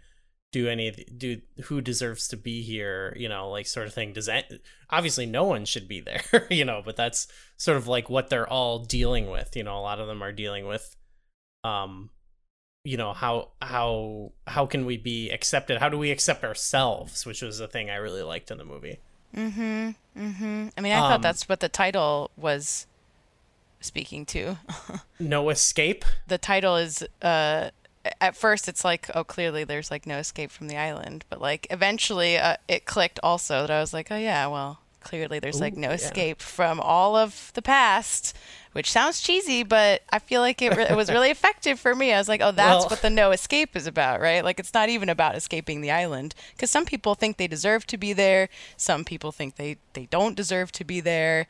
[0.53, 4.27] do any do who deserves to be here you know like sort of thing does
[4.27, 4.45] that
[4.91, 8.49] obviously no one should be there you know but that's sort of like what they're
[8.49, 10.95] all dealing with you know a lot of them are dealing with
[11.67, 12.11] um
[12.85, 17.43] you know how how how can we be accepted how do we accept ourselves which
[17.43, 18.99] was the thing i really liked in the movie
[19.37, 19.91] Mm-hmm.
[20.19, 20.69] Mm-hmm.
[20.79, 22.87] I mean, I Um, thought that's what the title was
[23.81, 24.57] speaking to.
[25.19, 27.71] no escape the title is uh
[28.21, 31.67] at first it's like oh clearly there's like no escape from the island but like
[31.71, 35.77] eventually uh, it clicked also that i was like oh yeah well clearly there's like
[35.77, 35.95] no yeah.
[35.95, 38.37] escape from all of the past
[38.73, 42.13] which sounds cheesy but i feel like it, re- it was really effective for me
[42.13, 44.75] i was like oh that's Well- what the no escape is about right like it's
[44.75, 48.49] not even about escaping the island because some people think they deserve to be there
[48.77, 51.47] some people think they they don't deserve to be there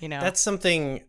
[0.00, 1.02] you know That's something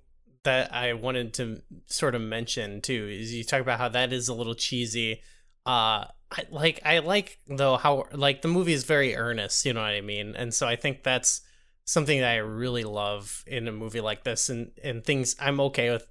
[0.44, 3.08] that I wanted to sort of mention too.
[3.10, 5.22] Is you talk about how that is a little cheesy.
[5.66, 9.82] Uh, I like I like though how like the movie is very earnest, you know
[9.82, 10.36] what I mean?
[10.36, 11.42] And so I think that's
[11.92, 15.92] something that I really love in a movie like this and and things I'm okay
[15.92, 16.08] with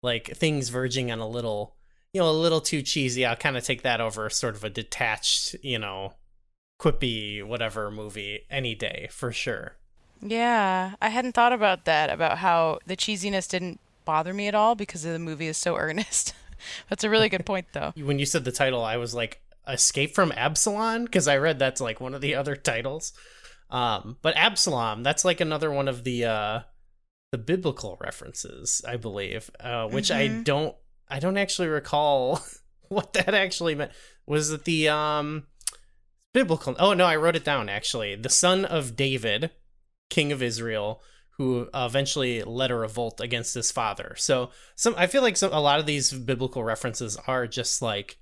[0.00, 1.74] like things verging on a little
[2.12, 3.26] you know, a little too cheesy.
[3.26, 6.14] I'll kind of take that over sort of a detached, you know,
[6.80, 9.76] quippy whatever movie any day for sure.
[10.22, 14.76] Yeah, I hadn't thought about that about how the cheesiness didn't bother me at all
[14.76, 16.34] because the movie is so earnest.
[16.88, 17.92] That's a really good point though.
[17.96, 21.80] When you said the title, I was like Escape from Absalom because I read that's
[21.80, 23.12] like one of the other titles.
[23.70, 26.60] Um, but Absalom, that's like another one of the uh
[27.32, 30.40] the biblical references, I believe, uh, which mm-hmm.
[30.40, 30.76] I don't
[31.08, 32.40] I don't actually recall
[32.88, 33.92] what that actually meant.
[34.26, 35.46] Was it the um
[36.32, 36.76] biblical?
[36.78, 38.14] Oh no, I wrote it down actually.
[38.14, 39.50] The son of David,
[40.10, 41.02] king of Israel,
[41.38, 44.14] who eventually led a revolt against his father.
[44.16, 48.18] So some I feel like some a lot of these biblical references are just like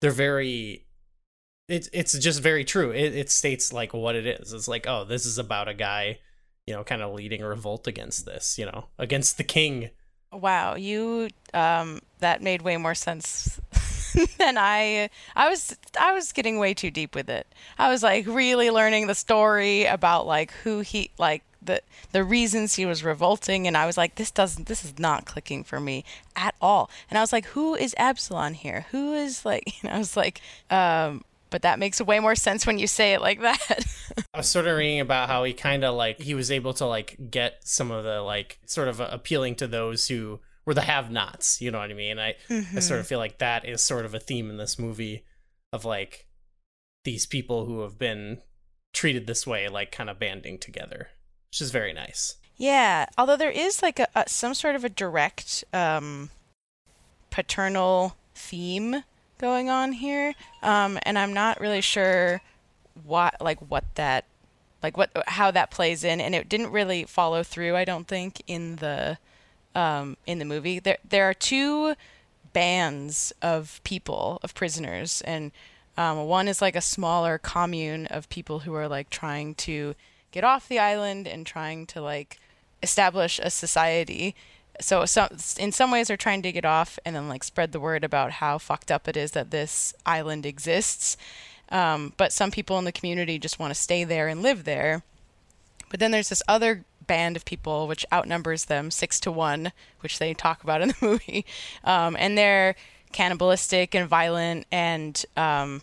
[0.00, 0.85] they're very
[1.68, 2.90] it's it's just very true.
[2.90, 4.52] It it states like what it is.
[4.52, 6.18] It's like, oh, this is about a guy,
[6.66, 9.90] you know, kind of leading a revolt against this, you know, against the king
[10.32, 13.60] Wow, you um that made way more sense
[14.38, 17.46] than I I was I was getting way too deep with it.
[17.78, 21.80] I was like really learning the story about like who he like the
[22.12, 25.64] the reasons he was revolting and I was like this doesn't this is not clicking
[25.64, 26.90] for me at all.
[27.08, 28.86] And I was like who is Absalom here?
[28.90, 31.24] Who is like you know, I was like um
[31.56, 33.86] but that makes way more sense when you say it like that.
[34.34, 36.84] I was sort of reading about how he kind of like he was able to
[36.84, 41.62] like get some of the like sort of appealing to those who were the have-nots,
[41.62, 42.18] you know what I mean?
[42.18, 42.76] I mm-hmm.
[42.76, 43.08] I sort of mm-hmm.
[43.08, 45.24] feel like that is sort of a theme in this movie
[45.72, 46.26] of like
[47.04, 48.42] these people who have been
[48.92, 51.08] treated this way like kind of banding together,
[51.48, 52.36] which is very nice.
[52.58, 56.28] Yeah, although there is like a, a some sort of a direct um
[57.30, 59.04] paternal theme
[59.38, 62.40] going on here, um, and I'm not really sure
[63.04, 64.24] what like what that
[64.82, 67.76] like what how that plays in, and it didn't really follow through.
[67.76, 69.18] I don't think in the
[69.74, 70.78] um, in the movie.
[70.78, 71.94] There there are two
[72.52, 75.52] bands of people of prisoners, and
[75.96, 79.94] um, one is like a smaller commune of people who are like trying to
[80.30, 82.38] get off the island and trying to like
[82.82, 84.34] establish a society
[84.80, 87.80] so some in some ways they're trying to get off and then like spread the
[87.80, 91.16] word about how fucked up it is that this island exists.
[91.68, 95.02] Um, but some people in the community just want to stay there and live there.
[95.90, 100.18] But then there's this other band of people which outnumbers them six to one, which
[100.18, 101.44] they talk about in the movie,
[101.84, 102.74] um, and they're
[103.12, 105.82] cannibalistic and violent and um,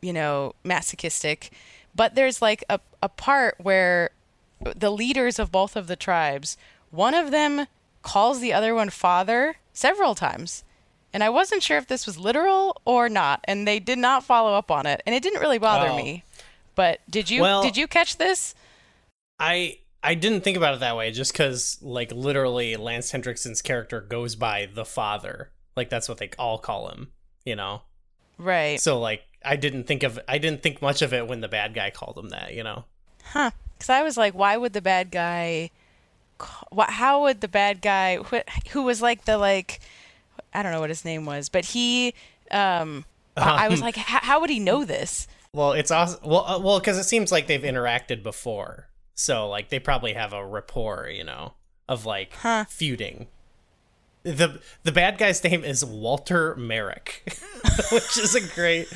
[0.00, 1.50] you know masochistic.
[1.94, 4.10] But there's like a a part where
[4.60, 6.56] the leaders of both of the tribes,
[6.90, 7.66] one of them
[8.02, 10.64] calls the other one father several times.
[11.12, 14.54] And I wasn't sure if this was literal or not, and they did not follow
[14.54, 15.96] up on it, and it didn't really bother oh.
[15.96, 16.24] me.
[16.76, 18.54] But did you well, did you catch this?
[19.38, 24.00] I I didn't think about it that way, just because like literally Lance Henriksen's character
[24.00, 27.08] goes by the father, like that's what they all call him,
[27.44, 27.82] you know?
[28.38, 28.80] Right.
[28.80, 31.74] So like I didn't think of I didn't think much of it when the bad
[31.74, 32.84] guy called him that, you know?
[33.24, 33.50] Huh?
[33.76, 35.70] Because I was like, why would the bad guy?
[36.88, 39.80] How would the bad guy who, who was like the like
[40.52, 42.14] I don't know what his name was, but he
[42.50, 43.04] um,
[43.36, 45.26] um I was like how would he know this?
[45.52, 46.20] Well, it's awesome.
[46.22, 50.32] Well, uh, well, because it seems like they've interacted before, so like they probably have
[50.32, 51.54] a rapport, you know,
[51.88, 52.66] of like huh.
[52.68, 53.26] feuding.
[54.22, 57.22] the The bad guy's name is Walter Marek,
[57.92, 58.88] which is a great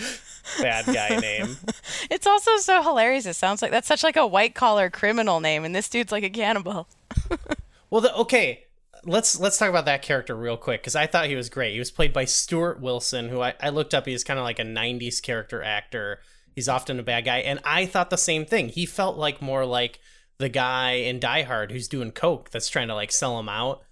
[0.60, 1.56] bad guy name.
[2.10, 3.24] It's also so hilarious.
[3.26, 6.22] It sounds like that's such like a white collar criminal name, and this dude's like
[6.22, 6.86] a cannibal.
[7.90, 8.64] well, the, okay,
[9.04, 11.72] let's let's talk about that character real quick because I thought he was great.
[11.72, 14.06] He was played by Stuart Wilson, who I, I looked up.
[14.06, 16.20] He's kind of like a '90s character actor.
[16.54, 18.68] He's often a bad guy, and I thought the same thing.
[18.68, 20.00] He felt like more like
[20.38, 23.82] the guy in Die Hard who's doing coke that's trying to like sell him out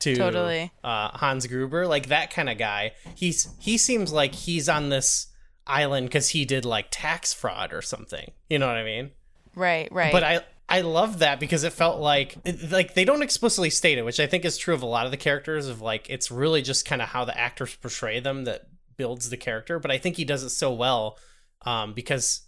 [0.00, 2.92] to totally uh, Hans Gruber, like that kind of guy.
[3.14, 5.28] He's he seems like he's on this
[5.66, 8.32] island because he did like tax fraud or something.
[8.50, 9.10] You know what I mean?
[9.54, 10.12] Right, right.
[10.12, 10.40] But I
[10.72, 12.38] I love that because it felt like
[12.70, 15.10] like they don't explicitly state it, which I think is true of a lot of
[15.10, 15.68] the characters.
[15.68, 18.62] Of like it's really just kind of how the actors portray them that
[18.96, 19.78] builds the character.
[19.78, 21.18] But I think he does it so well
[21.66, 22.46] um, because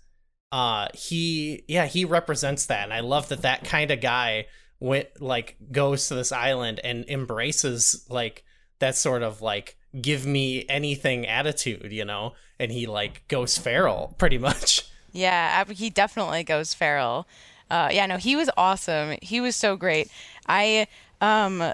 [0.53, 4.47] uh, he yeah he represents that, and I love that that kind of guy
[4.81, 8.43] went like goes to this island and embraces like
[8.79, 14.15] that sort of like give me anything attitude, you know, and he like goes feral
[14.17, 14.89] pretty much.
[15.13, 17.29] Yeah, he definitely goes feral.
[17.75, 19.17] Uh, yeah, no, he was awesome.
[19.21, 20.09] He was so great.
[20.47, 20.87] I
[21.21, 21.73] um,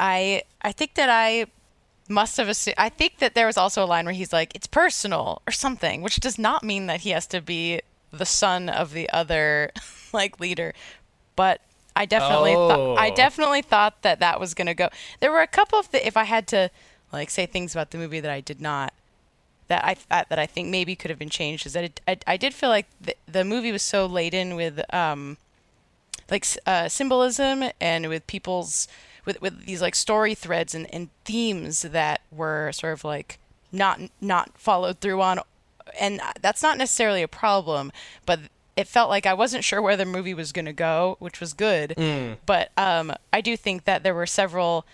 [0.00, 1.46] I I think that I
[2.08, 2.74] must have assumed.
[2.78, 6.02] I think that there was also a line where he's like, "It's personal" or something,
[6.02, 7.80] which does not mean that he has to be
[8.12, 9.70] the son of the other
[10.12, 10.74] like leader.
[11.36, 11.60] But
[11.94, 12.96] I definitely, Oh.
[12.96, 14.88] I definitely thought that that was gonna go.
[15.20, 16.70] There were a couple of the, if I had to
[17.12, 18.92] like say things about the movie that I did not,
[19.70, 22.18] that I that that I think maybe could have been changed is that it, I
[22.26, 25.38] I did feel like the, the movie was so laden with um
[26.30, 28.88] like uh, symbolism and with people's
[29.24, 33.38] with with these like story threads and, and themes that were sort of like
[33.72, 35.40] not not followed through on.
[35.98, 37.90] And that's not necessarily a problem
[38.26, 38.38] but
[38.76, 41.52] it felt like I wasn't sure where the movie was going to go which was
[41.52, 41.94] good.
[42.44, 44.84] But um I do think that there were several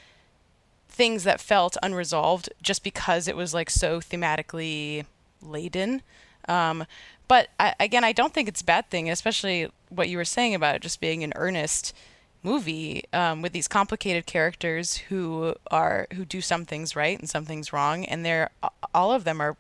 [0.97, 5.05] things that felt unresolved just because it was like so thematically
[5.43, 6.01] laden.
[6.49, 6.87] Um,
[7.29, 10.55] but I, again, I don't think it's a bad thing, especially what you were saying
[10.55, 11.95] about it just being an earnest
[12.43, 17.45] movie um, with these complicated characters who are who do some things right and some
[17.45, 18.49] things wrong, and they're
[18.95, 19.57] all of them are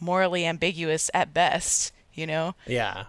[0.00, 1.92] morally ambiguous at best.
[2.14, 2.54] You know?
[2.66, 3.06] Yeah.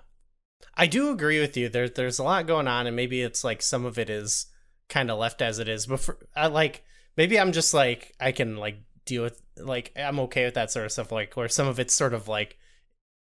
[0.76, 1.70] I do agree with you.
[1.70, 4.48] There, there's a lot going on, and maybe it's like some of it is
[4.90, 5.86] kind of left as it is.
[5.86, 6.84] But for, I like
[7.18, 10.86] maybe I'm just like I can like deal with like I'm okay with that sort
[10.86, 11.12] of stuff.
[11.12, 12.58] Like where some of it's sort of like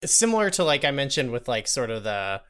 [0.06, 2.42] similar to like I mentioned with like sort of the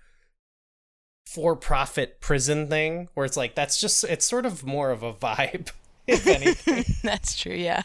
[1.28, 5.72] for-profit prison thing, where it's like that's just it's sort of more of a vibe,
[6.08, 6.86] if anything.
[7.04, 7.54] That's true.
[7.54, 7.84] Yeah.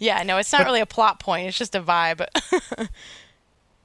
[0.00, 0.22] Yeah.
[0.24, 1.46] No, it's not really a plot point.
[1.48, 2.26] It's just a vibe.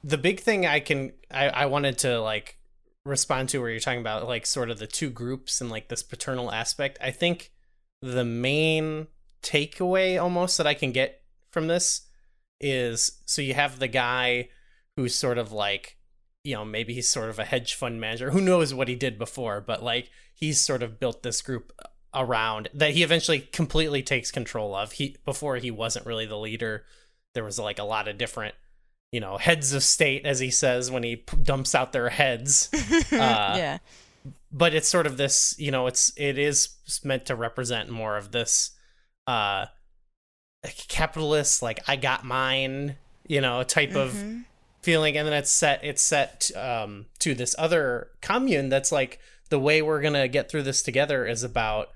[0.04, 2.58] the big thing I can I, I wanted to like
[3.04, 6.02] respond to where you're talking about like sort of the two groups and like this
[6.02, 6.98] paternal aspect.
[7.00, 7.52] I think
[8.02, 9.06] the main
[9.42, 12.02] takeaway almost that I can get from this
[12.60, 14.48] is so you have the guy
[14.96, 15.96] who's sort of like
[16.44, 18.30] you know maybe he's sort of a hedge fund manager.
[18.30, 21.72] Who knows what he did before but like he's sort of built this group
[22.14, 24.92] around that he eventually completely takes control of.
[24.92, 26.84] He before he wasn't really the leader.
[27.34, 28.54] There was like a lot of different
[29.12, 32.70] you know heads of state as he says when he p- dumps out their heads.
[33.10, 33.78] Uh, yeah.
[34.52, 36.68] But it's sort of this you know it's it is
[37.04, 38.70] meant to represent more of this
[39.26, 39.66] uh
[40.88, 44.44] capitalist like i got mine you know type of Mhm.
[44.82, 45.16] feeling.
[45.18, 49.18] And then it's set it's set um to this other commune that's like
[49.50, 51.90] the way we're gonna get through this together is about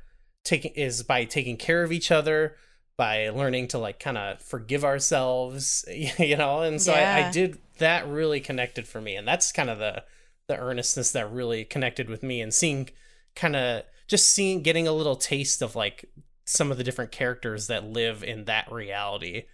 [0.44, 2.56] taking is by taking care of each other
[2.98, 5.84] by learning to like kind of forgive ourselves
[6.18, 6.60] you know?
[6.62, 9.16] And so I, I did that really connected for me.
[9.16, 10.04] And that's kind of the
[10.48, 12.88] the earnestness that really connected with me and seeing
[13.35, 16.05] kind of just seeing getting a little taste of like
[16.44, 19.44] some of the different characters that live in that reality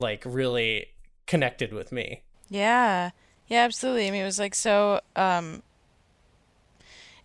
[0.00, 0.86] like really
[1.26, 3.10] connected with me Yeah.
[3.46, 4.08] Yeah, absolutely.
[4.08, 5.62] I mean, it was like so um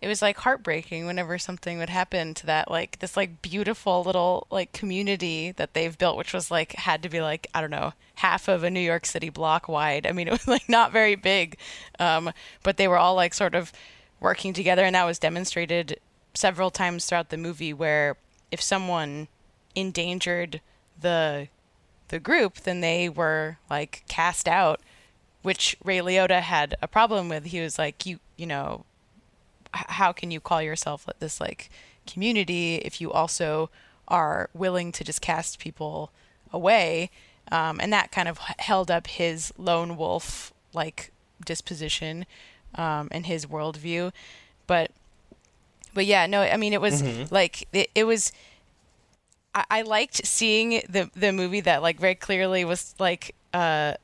[0.00, 4.46] it was like heartbreaking whenever something would happen to that like this like beautiful little
[4.50, 7.92] like community that they've built which was like had to be like I don't know,
[8.16, 10.06] half of a New York City block wide.
[10.06, 11.56] I mean, it was like not very big.
[11.98, 12.32] Um
[12.62, 13.72] but they were all like sort of
[14.20, 15.98] working together and that was demonstrated
[16.34, 18.16] several times throughout the movie where
[18.50, 19.28] if someone
[19.74, 20.60] endangered
[21.00, 21.48] the
[22.08, 24.80] the group, then they were like cast out,
[25.42, 27.44] which Ray Liotta had a problem with.
[27.46, 28.84] He was like, you you know,
[29.72, 31.70] how can you call yourself this like
[32.06, 33.70] community if you also
[34.08, 36.10] are willing to just cast people
[36.52, 37.10] away?
[37.52, 41.12] Um, and that kind of held up his lone wolf like
[41.44, 42.26] disposition
[42.74, 44.12] um, and his worldview.
[44.66, 44.92] But
[45.94, 48.32] but yeah, no, I mean it was like it, it was
[49.54, 53.94] I, I liked seeing the the movie that like very clearly was like uh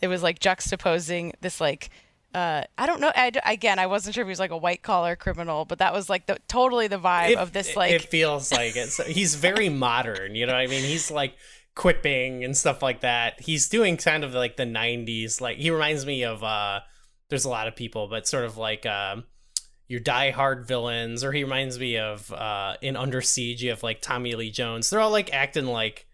[0.00, 1.90] it was like juxtaposing this like
[2.34, 4.82] uh I don't know I, again I wasn't sure if he was like a white
[4.82, 8.02] collar criminal but that was like the totally the vibe It- of this like it
[8.02, 8.88] feels like it.
[8.90, 10.82] So he's very modern, you know what I mean?
[10.84, 11.34] He's like
[11.74, 13.40] quipping and stuff like that.
[13.40, 16.80] He's doing kind of like the 90s like he reminds me of uh
[17.30, 19.24] there's a lot of people but sort of like um
[19.88, 23.82] your die hard villains or he reminds me of uh in Under Siege you have
[23.82, 24.90] like Tommy Lee Jones.
[24.90, 26.06] They're all like acting like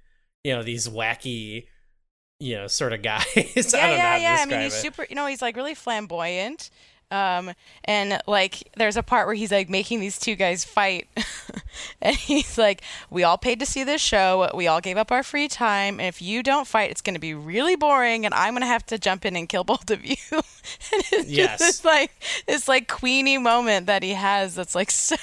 [0.45, 1.67] you know these wacky
[2.41, 3.25] you know sort of guys.
[3.37, 4.81] I yeah don't know yeah yeah I mean he's it.
[4.81, 6.71] super you know he's like really flamboyant
[7.13, 7.51] um
[7.87, 11.09] and like there's a part where he's like making these two guys fight
[12.01, 15.25] and he's like we all paid to see this show we all gave up our
[15.25, 18.53] free time and if you don't fight it's going to be really boring and i'm
[18.53, 20.43] going to have to jump in and kill both of you and
[21.13, 21.59] it's Yes.
[21.59, 22.13] just this like
[22.47, 25.17] this like queenie moment that he has that's like so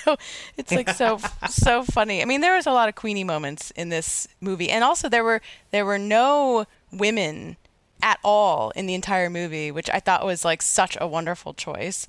[0.58, 3.88] it's like so so funny i mean there was a lot of queenie moments in
[3.88, 5.42] this movie and also there were
[5.72, 7.58] there were no women
[8.02, 12.08] at all in the entire movie, which I thought was like such a wonderful choice.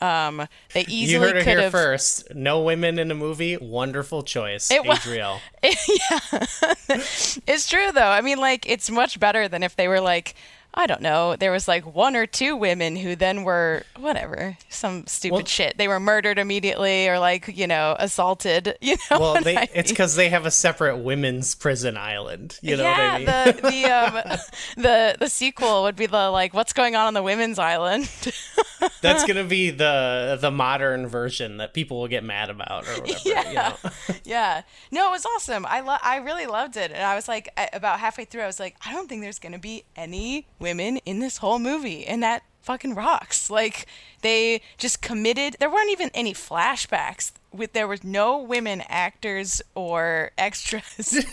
[0.00, 1.72] Um, they You easily it could here have.
[1.72, 2.34] first.
[2.34, 3.56] No women in a movie.
[3.56, 5.40] Wonderful choice, It wa- Adriel.
[5.62, 6.18] yeah,
[6.88, 8.08] it's true though.
[8.08, 10.34] I mean, like it's much better than if they were like,
[10.76, 15.06] I don't know, there was like one or two women who then were whatever, some
[15.06, 15.78] stupid Well- shit.
[15.78, 18.76] They were murdered immediately or like you know assaulted.
[18.84, 22.58] You know, Well, they, I it's because they have a separate women's prison island.
[22.60, 23.56] You know yeah, what I mean?
[23.56, 24.38] the the um
[24.82, 28.10] the the sequel would be the like what's going on on the women's island.
[29.02, 33.18] That's gonna be the the modern version that people will get mad about or whatever.
[33.24, 33.48] Yeah.
[33.48, 33.90] You know?
[34.24, 35.66] yeah, no, it was awesome.
[35.66, 38.60] I lo- I really loved it, and I was like, about halfway through, I was
[38.60, 42.42] like, I don't think there's gonna be any women in this whole movie, and that
[42.62, 43.50] fucking rocks.
[43.50, 43.86] Like
[44.22, 45.56] they just committed.
[45.60, 47.32] There weren't even any flashbacks.
[47.52, 51.24] With there was no women actors or extras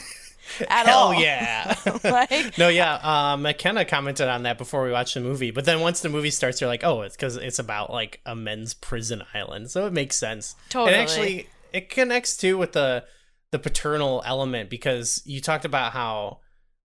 [0.68, 1.14] at Hell all.
[1.14, 1.76] yeah.
[2.04, 3.00] like no, yeah.
[3.34, 6.32] Um, McKenna commented on that before we watched the movie, but then once the movie
[6.32, 9.94] starts, you're like, oh, it's because it's about like a men's prison island, so it
[9.94, 10.56] makes sense.
[10.70, 10.94] Totally.
[10.94, 13.06] And actually, it connects too with the
[13.52, 16.40] the paternal element because you talked about how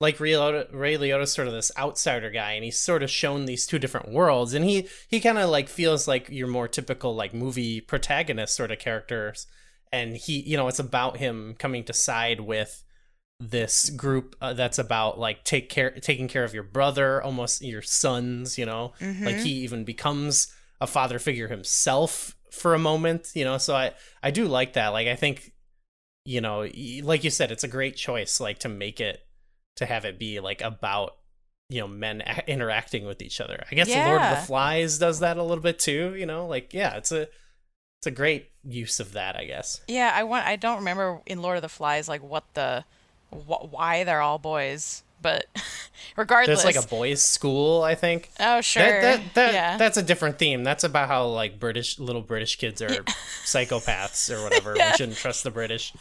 [0.03, 3.45] like Ray Liotta, Ray Liotta's sort of this outsider guy, and he's sort of shown
[3.47, 7.15] these two different worlds, and he he kind of like feels like your more typical
[7.15, 9.47] like movie protagonist sort of characters,
[9.93, 12.83] and he you know it's about him coming to side with
[13.51, 17.83] this group uh, that's about like take care taking care of your brother almost your
[17.83, 18.93] sons you know?
[19.01, 23.59] Like he even becomes a father figure himself for a moment you know?
[23.59, 24.89] So i i do like that.
[24.89, 25.53] Like i think
[26.25, 26.69] you know
[27.03, 29.21] like you said it's a great choice like to make it
[29.77, 31.17] to have it be like about
[31.69, 33.65] you know men a- interacting with each other.
[33.71, 36.47] I guess the lord of the flies does that a little bit too you know?
[36.47, 37.23] Like yeah it's a
[37.99, 39.81] it's a great use of that i guess.
[39.89, 40.47] Yeah, I want.
[40.47, 42.85] I don't remember in Lord of the Flies like what the
[43.33, 45.47] wh- why they're all boys, but
[46.17, 46.63] regardless.
[46.63, 48.83] there's like a boys school i think oh sure.
[48.83, 49.77] That, that, that, yeah.
[49.77, 50.65] That's a different theme.
[50.65, 52.89] That's about how like British little British kids are
[53.45, 54.75] psychopaths or whatever.
[54.77, 54.91] Yeah.
[54.91, 55.93] We shouldn't trust the British.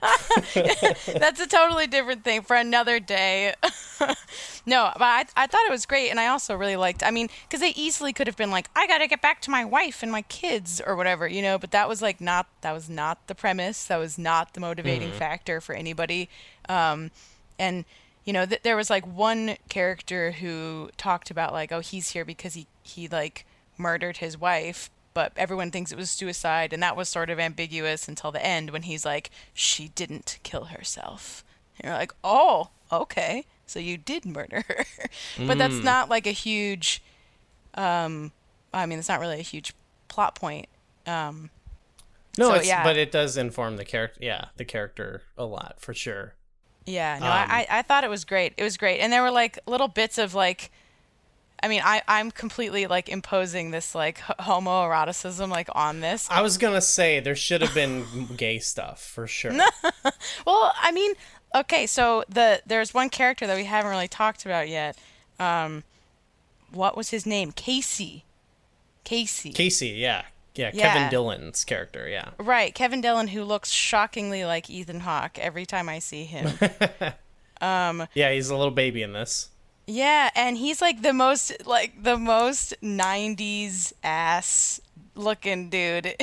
[1.18, 3.54] That's a totally different thing for another day.
[4.66, 7.02] no, but I, I thought it was great, and I also really liked.
[7.02, 9.64] I mean, because they easily could have been like, "I gotta get back to my
[9.64, 11.58] wife and my kids" or whatever, you know.
[11.58, 12.46] But that was like not.
[12.62, 13.84] That was not the premise.
[13.84, 16.28] That was not the motivating factor for anybody.
[16.68, 17.10] Um,
[17.58, 17.84] and
[18.24, 22.24] you know, th- there was like one character who talked about like, "Oh, he's here
[22.24, 26.96] because he he like murdered his wife." But everyone thinks it was suicide, and that
[26.96, 31.44] was sort of ambiguous until the end when he's like, "She didn't kill herself."
[31.78, 34.84] And you're like, "Oh, okay, so you did murder her,"
[35.46, 37.02] but that's not like a huge.
[37.74, 38.32] Um,
[38.72, 39.72] I mean, it's not really a huge
[40.08, 40.68] plot point.
[41.06, 41.50] Um,
[42.38, 42.84] No, So, it's, yeah.
[42.84, 44.20] but it does inform the character.
[44.22, 46.34] Yeah, the character a lot for sure.
[46.86, 48.54] yeah, no, Um, I I thought it was great.
[48.56, 50.70] It was great, and there were like little bits of like.
[51.62, 56.28] I mean, I, I'm completely like imposing this like homoeroticism like on this.
[56.30, 58.04] I was gonna say there should have been
[58.36, 59.52] gay stuff for sure.
[60.46, 61.12] Well, I mean,
[61.54, 64.96] okay, so the there's one character that we haven't really talked about yet.
[65.38, 65.84] Um,
[66.72, 67.52] what was his name?
[67.52, 68.24] Casey.
[69.04, 69.52] Casey.
[69.52, 70.92] Casey, yeah, yeah, Yeah.
[70.92, 72.30] Kevin Dillon's character, yeah.
[72.38, 76.50] Right, Kevin Dillon, who looks shockingly like Ethan Hawke every time I see him.
[77.60, 79.49] Yeah, he's a little baby in this.
[79.90, 84.80] Yeah, and he's like the most like the most '90s ass
[85.16, 86.16] looking dude in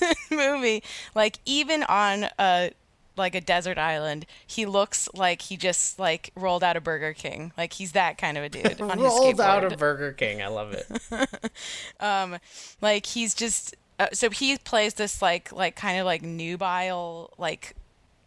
[0.00, 0.82] the movie.
[1.14, 2.72] Like even on a
[3.16, 7.52] like a desert island, he looks like he just like rolled out of Burger King.
[7.56, 10.42] Like he's that kind of a dude on his Rolled out of Burger King.
[10.42, 12.40] I love it.
[12.82, 17.74] like he's just uh, so he plays this like like kind of like nubile like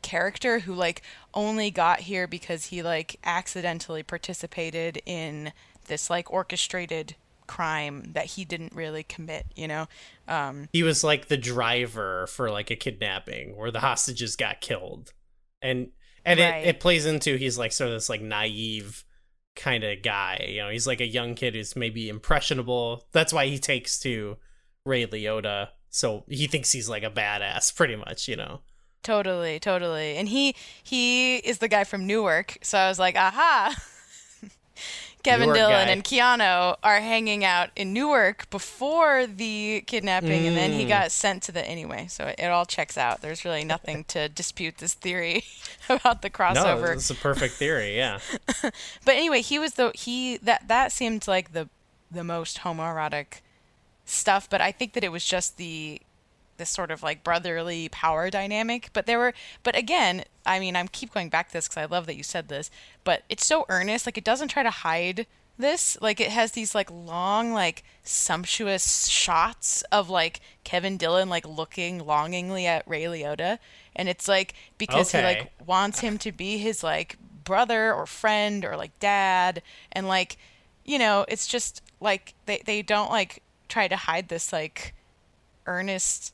[0.02, 1.02] character who like
[1.34, 5.52] only got here because he like accidentally participated in
[5.88, 7.16] this like orchestrated
[7.48, 9.88] crime that he didn't really commit you know?
[10.28, 15.14] Um he was like the driver for like a kidnapping where the hostages got killed.
[15.62, 15.90] And
[16.26, 16.66] and Right.
[16.66, 19.04] it, it plays into he's like sort of this like naive
[19.56, 20.70] kind of guy you know?
[20.70, 23.06] He's like a young kid who's maybe impressionable.
[23.12, 24.38] That's why he takes to
[24.86, 25.70] ray liotta.
[25.90, 28.62] So he thinks he's like a badass pretty much you know
[29.04, 33.74] totally totally and he he is the guy from newark so i was like aha
[35.22, 35.92] Kevin Newark Dillon guy.
[35.92, 40.88] and Keanu are hanging out in Newark before the kidnapping, and then he Mm.
[40.88, 42.08] got sent to the anyway.
[42.08, 43.20] So it, it all checks out.
[43.22, 45.44] There's really nothing to dispute this theory
[45.90, 46.82] about the crossover.
[46.82, 48.20] no it's a perfect theory yeah
[48.64, 51.68] But anyway, he was the he that that seemed like the
[52.10, 53.42] the most homoerotic
[54.06, 54.50] stuff.
[54.50, 56.02] But I think that it was just the
[56.60, 58.92] this sort of like brotherly power dynamic.
[58.94, 59.34] But there were,
[59.64, 62.24] but again, I mean, I'm keep going back to this because I love that you
[62.24, 62.70] said this.
[63.04, 64.06] But it's so earnest.
[64.06, 65.26] Like it doesn't try to hide
[65.58, 65.98] this.
[66.02, 72.06] Like it has these like long, like sumptuous shots of like Kevin Dillon like looking
[72.06, 73.60] longingly at Ray Liotta,
[73.96, 78.66] and it's like because he like wants him to be his like brother or friend
[78.66, 80.38] or like dad, and like
[80.86, 84.96] you know, it's just like they they don't like try to hide this like
[85.68, 86.34] earnest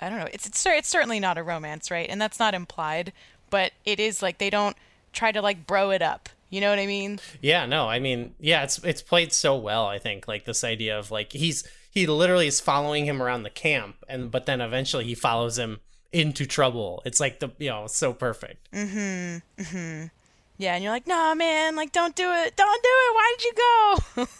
[0.00, 0.28] I don't know.
[0.32, 2.08] It's it's it's certainly not a romance, right?
[2.08, 3.12] And that's not implied,
[3.50, 4.76] but it is like they don't
[5.12, 6.28] try to like bro it up.
[6.48, 7.20] You know what I mean?
[7.40, 9.86] Yeah, no, I mean, yeah, it's it's played so well.
[9.86, 13.50] I think like this idea of like he's he literally is following him around the
[13.50, 15.78] camp, and but then eventually he follows him
[16.12, 17.02] into trouble.
[17.04, 18.70] It's like the you know so perfect.
[18.72, 19.42] Mhm.
[19.58, 20.10] Mhm.
[20.58, 22.56] Yeah, and you're like, "Nah, man, like don't do it.
[22.56, 23.14] Don't do it.
[23.14, 23.54] Why did you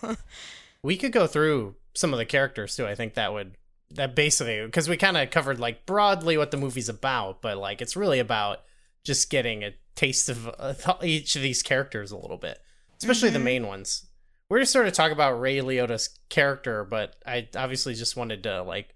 [0.06, 0.16] go?"
[0.82, 2.86] We could go through some of the characters too.
[2.86, 3.52] I think that would
[3.92, 7.80] that basically because we kind of covered like broadly what the movie's about, but like
[7.80, 8.62] it's really about
[9.04, 12.60] just getting a taste of uh, each of these characters a little bit,
[12.98, 14.06] especially the main ones.
[14.48, 18.62] We're just sort of talking about Ray Liotta's character, but I obviously just wanted to
[18.62, 18.94] like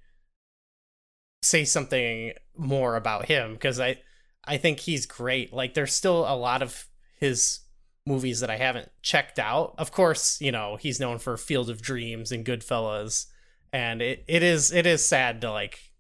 [1.43, 3.99] say something more about him because I
[4.45, 5.53] I think he's great.
[5.53, 6.87] Like there's still a lot of
[7.17, 7.61] his
[8.07, 9.75] movies that I haven't checked out.
[9.79, 13.27] Of course, you know, he's known for Field of Dreams and Goodfellas,
[13.75, 15.91] and it, it is it is sad to like,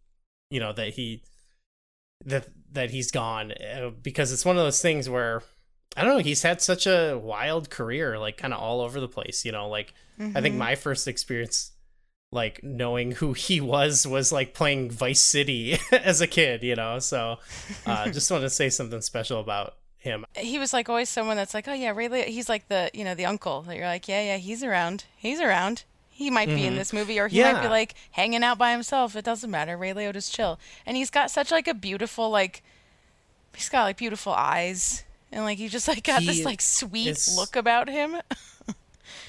[0.49, 1.25] you know, that he
[2.25, 5.43] that that he's gone uh, because it's one of those things where
[5.97, 9.09] I don't know, he's had such a wild career, like kind of all over the
[9.09, 11.73] place, you know, like I think my first experience
[12.31, 17.01] like knowing who he was was like playing Vice City as a kid, you know.
[17.01, 17.39] So,
[17.87, 20.25] uh just want to say something special about him.
[20.37, 23.03] he was like always someone that's like, "Oh yeah, Ray Liotta." He's like the you
[23.05, 25.07] know the uncle that you're like, "Yeah, yeah, he's around.
[25.17, 25.85] He's around.
[26.15, 26.77] He might be in mm-hmm.
[26.77, 29.17] this movie, or he might be like hanging out by himself.
[29.17, 29.77] It doesn't matter.
[29.77, 32.63] Ray Liotta's chill, and he's got such like a beautiful like,
[33.55, 37.09] he's got like beautiful eyes." And like he just like got He this like sweet
[37.09, 38.17] is- look about him.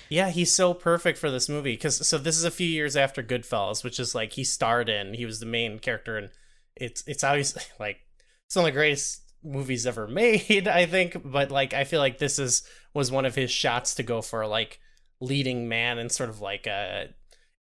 [0.09, 3.23] Yeah, he's so perfect for this movie because so this is a few years after
[3.23, 5.15] Goodfellas, which is like he starred in.
[5.15, 6.29] He was the main character, and
[6.75, 8.01] it's it's obviously like
[8.45, 11.17] it's one of the greatest movies ever made, I think.
[11.23, 12.63] But like I feel like this is
[12.93, 14.79] was one of his shots to go for like
[15.19, 17.09] leading man and sort of like a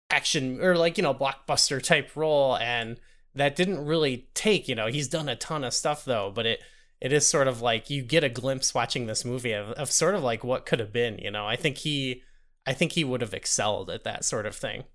[0.10, 3.00] action or like you know blockbuster type role, and
[3.36, 4.68] that didn't really take.
[4.68, 6.62] You know, he's done a ton of stuff though, but it
[7.02, 10.16] it is sort of like you get a glimpse watching this movie of, of sort
[10.16, 12.24] of like what could have been you know i think he
[12.66, 14.86] i think he would have excelled at that sort of thing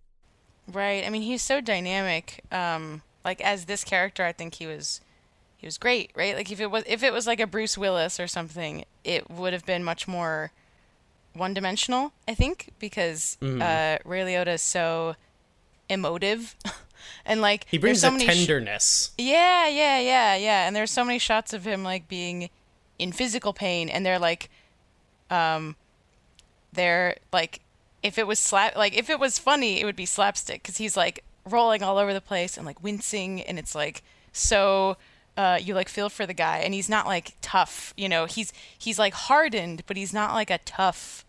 [0.73, 1.05] Right.
[1.05, 2.45] I mean, he's so dynamic.
[2.53, 5.01] Um, like as this character, I think he was
[5.57, 6.37] he was great, right?
[6.37, 9.53] Like if it was if it was like a Bruce Willis or something, it would
[9.53, 10.53] have been much more
[11.39, 15.15] one dimensional, I think, because uh, Ray Liotta is so
[15.89, 16.57] emotive,
[17.25, 20.67] and like he brings so a many sh- tenderness yeah, yeah, yeah, yeah.
[20.67, 22.51] And there's so many shots of him like being
[22.99, 24.51] in physical pain, and they're like,
[25.31, 25.77] um,
[26.73, 27.61] they're like,
[28.03, 30.97] if it was slap, like if it was funny, it would be slapstick because he's
[30.97, 34.97] like rolling all over the place and like wincing, and it's like so.
[35.37, 37.95] Uh, you like feel for the guy, and he's not like tough.
[37.97, 41.25] You know, he's he's like hardened, but he's not like a tough.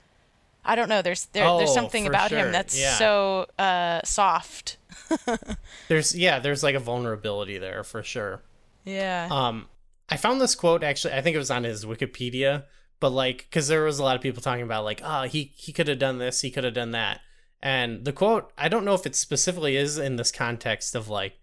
[0.72, 1.02] I don't know.
[1.02, 2.94] There's there, there's Oh, something about sure, him that's yeah.
[2.96, 4.78] so uh, soft.
[5.88, 8.44] there's yeah there's like a vulnerability there for sure
[8.86, 9.28] Yeah.
[9.32, 9.68] um
[10.10, 12.66] i found this quote actually i think it was on his wikipedia
[13.00, 15.72] but like because there was a lot of people talking about like oh he he
[15.72, 17.22] could have done this he could have done that
[17.62, 21.34] and the quote i don't know if it specifically is in this context of like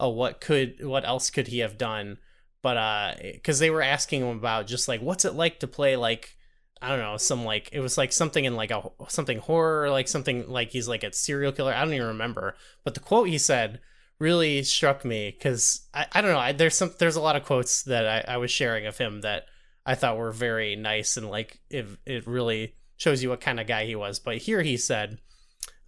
[0.00, 2.18] oh what could what else could he have done
[2.62, 5.96] but uh because they were asking him about just like what's it like to play
[5.96, 6.36] like
[6.84, 10.08] i don't know some like it was like something in like a something horror like
[10.08, 12.54] something like he's like a serial killer i don't even remember
[12.84, 13.80] but the quote he said
[14.20, 17.44] really struck me because I, I don't know I, there's some there's a lot of
[17.44, 19.46] quotes that I, I was sharing of him that
[19.86, 23.66] I thought were very nice and like it it really shows you what kind of
[23.66, 24.18] guy he was.
[24.18, 25.18] But here he said,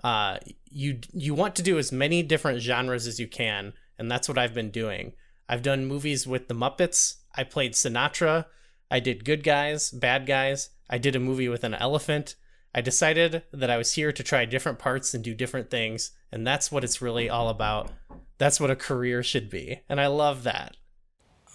[0.03, 0.39] uh,
[0.71, 4.39] "You you want to do as many different genres as you can, and that's what
[4.39, 5.13] I've been doing.
[5.49, 7.17] I've done movies with the Muppets.
[7.35, 8.47] I played Sinatra.
[8.91, 10.71] I did good guys, bad guys.
[10.89, 12.35] I did a movie with an elephant."
[12.75, 16.47] I decided that I was here to try different parts and do different things, and
[16.47, 17.91] that's what it's really all about.
[18.37, 19.81] That's what a career should be.
[19.89, 20.77] And I love that.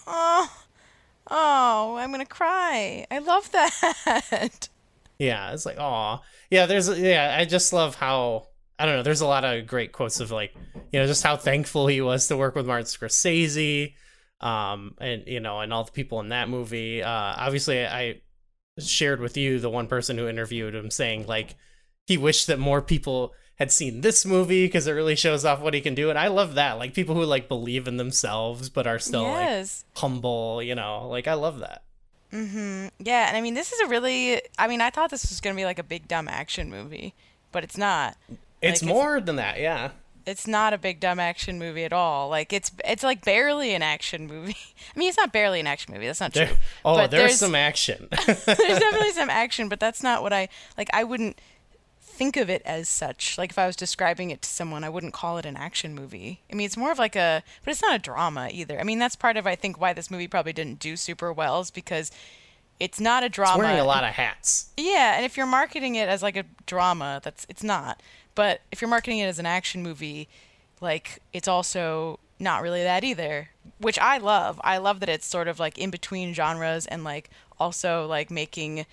[0.07, 0.51] Oh,
[1.29, 3.05] oh, I'm gonna cry.
[3.11, 4.67] I love that.
[5.19, 8.47] Yeah, it's like, oh, Yeah, there's, yeah, I just love how,
[8.79, 10.55] I don't know, there's a lot of great quotes of like,
[10.91, 13.93] you know, just how thankful he was to work with Martin Scorsese,
[14.39, 17.03] um, and, you know, and all the people in that movie.
[17.03, 18.21] Uh, obviously, I
[18.80, 21.55] shared with you the one person who interviewed him saying, like,
[22.07, 25.74] he wished that more people had seen this movie because it really shows off what
[25.74, 26.09] he can do.
[26.09, 26.80] And I love that.
[26.80, 29.86] Like, people who, like, believe in themselves but are still, like, yes.
[29.95, 31.84] humble, you know, like, I love that.
[32.34, 34.41] mm-hmm Yeah, and I mean, this is a really.
[34.57, 37.13] I mean, I thought this was gonna be like a big dumb action movie,
[37.51, 38.17] but it's not.
[38.61, 39.91] It's Like, more than that, yeah.
[40.32, 42.29] It's not a big dumb action movie at all.
[42.29, 44.57] Like it's it's like barely an action movie.
[44.95, 46.07] I mean, it's not barely an action movie.
[46.07, 46.47] That's not true.
[46.84, 48.07] Oh, But there's, some action.
[48.25, 50.89] there's definitely some action, but that's not what I like.
[50.93, 51.39] I wouldn't
[51.99, 53.38] think of it as such.
[53.38, 56.41] Like if I was describing it to someone, I wouldn't call it an action movie.
[56.51, 58.79] I mean, it's more of like a, but it's not a drama either.
[58.79, 61.59] I mean, that's part of I think why this movie probably didn't do super well
[61.61, 62.11] is because
[62.79, 63.59] it's not a drama.
[63.59, 64.71] Wearing a lot of hats.
[64.75, 68.01] Yeah, and if you're marketing it as like a drama, that's it's not.
[68.36, 70.27] But if you're marketing it as an action movie,
[70.79, 74.59] like it's also not really that either, which I love.
[74.63, 77.29] I love that it's sort of like in between genres and like
[77.59, 78.86] also like making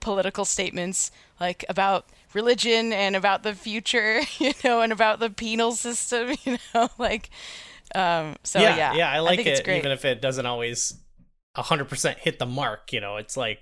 [0.00, 5.72] political statements like about religion and about the future, you know, and about the penal
[5.72, 7.30] system, you know, like
[7.94, 8.94] um so yeah, yeah.
[8.94, 10.94] yeah, I like it's it, even if it doesn't always
[11.56, 12.92] 100% hit the mark.
[12.92, 13.60] You know, it's like,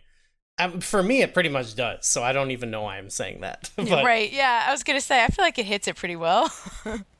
[0.58, 2.06] um, for me, it pretty much does.
[2.06, 3.70] So I don't even know why I'm saying that.
[3.76, 4.32] but right.
[4.32, 6.52] Yeah, I was going to say I feel like it hits it pretty well.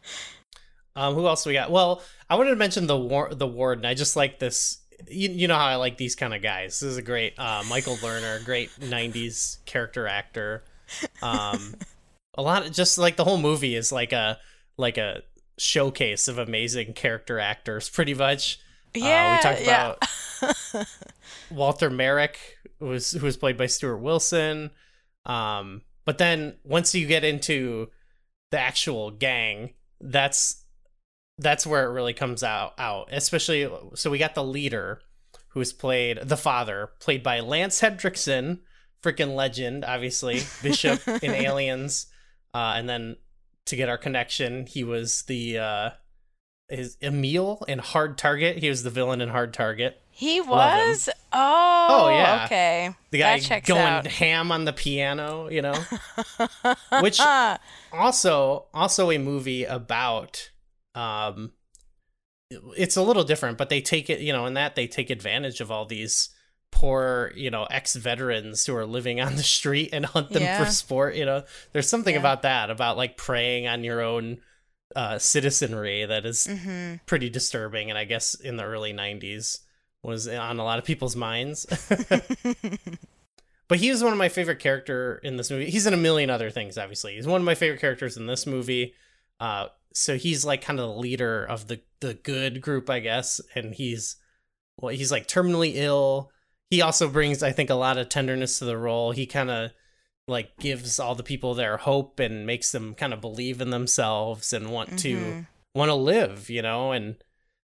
[0.96, 1.70] um, who else we got?
[1.70, 3.84] Well, I wanted to mention the war- the warden.
[3.84, 4.78] I just like this.
[5.08, 6.80] You, you know how I like these kind of guys.
[6.80, 10.64] This is a great uh, Michael Lerner, great '90s character actor.
[11.22, 11.74] Um,
[12.34, 14.38] a lot of just like the whole movie is like a
[14.76, 15.22] like a
[15.58, 18.58] showcase of amazing character actors, pretty much.
[18.94, 19.94] Yeah, uh, we talked yeah.
[20.40, 20.86] about
[21.50, 24.70] Walter Marek, was who was played by Stuart Wilson.
[25.26, 27.90] Um, but then once you get into
[28.50, 30.64] the actual gang, that's
[31.38, 33.08] that's where it really comes out out.
[33.12, 35.00] Especially so we got the leader,
[35.48, 38.60] who's played the father, played by Lance Henriksen,
[39.02, 42.06] freaking legend, obviously Bishop in Aliens,
[42.54, 43.16] uh, and then
[43.66, 45.90] to get our connection, he was the uh,
[46.68, 48.58] his Emil in Hard Target.
[48.58, 50.00] He was the villain in Hard Target.
[50.10, 51.08] He was?
[51.32, 52.44] Oh, Oh, yeah.
[52.46, 52.90] okay.
[53.10, 54.06] The guy going out.
[54.06, 55.74] ham on the piano, you know.
[57.00, 57.20] Which
[57.92, 60.50] also also a movie about
[60.94, 61.52] um
[62.76, 65.60] it's a little different, but they take it, you know, in that they take advantage
[65.60, 66.30] of all these
[66.70, 70.64] poor, you know, ex-veterans who are living on the street and hunt them Yeah.
[70.64, 71.44] for sport, you know.
[71.72, 72.20] There's something Yeah.
[72.20, 74.38] about that about like preying on your own
[74.96, 79.58] uh citizenry that is hmm pretty disturbing and I guess in the early 90s
[80.02, 81.66] was on a lot of people's minds.
[83.68, 85.70] but he was one of my favorite character in this movie.
[85.70, 87.14] He's in a million other things obviously.
[87.16, 88.94] He's one of my favorite characters in this movie.
[89.40, 93.40] Uh so he's like kind of the leader of the the good group, I guess,
[93.54, 94.16] and he's
[94.78, 96.30] well he's like terminally ill.
[96.70, 99.12] He also brings I think a lot of tenderness to the role.
[99.12, 99.70] He kind of
[100.28, 104.52] like gives all the people their hope and makes them kind of believe in themselves
[104.52, 105.46] and want to Mhm.
[105.74, 107.16] want to live, you know, and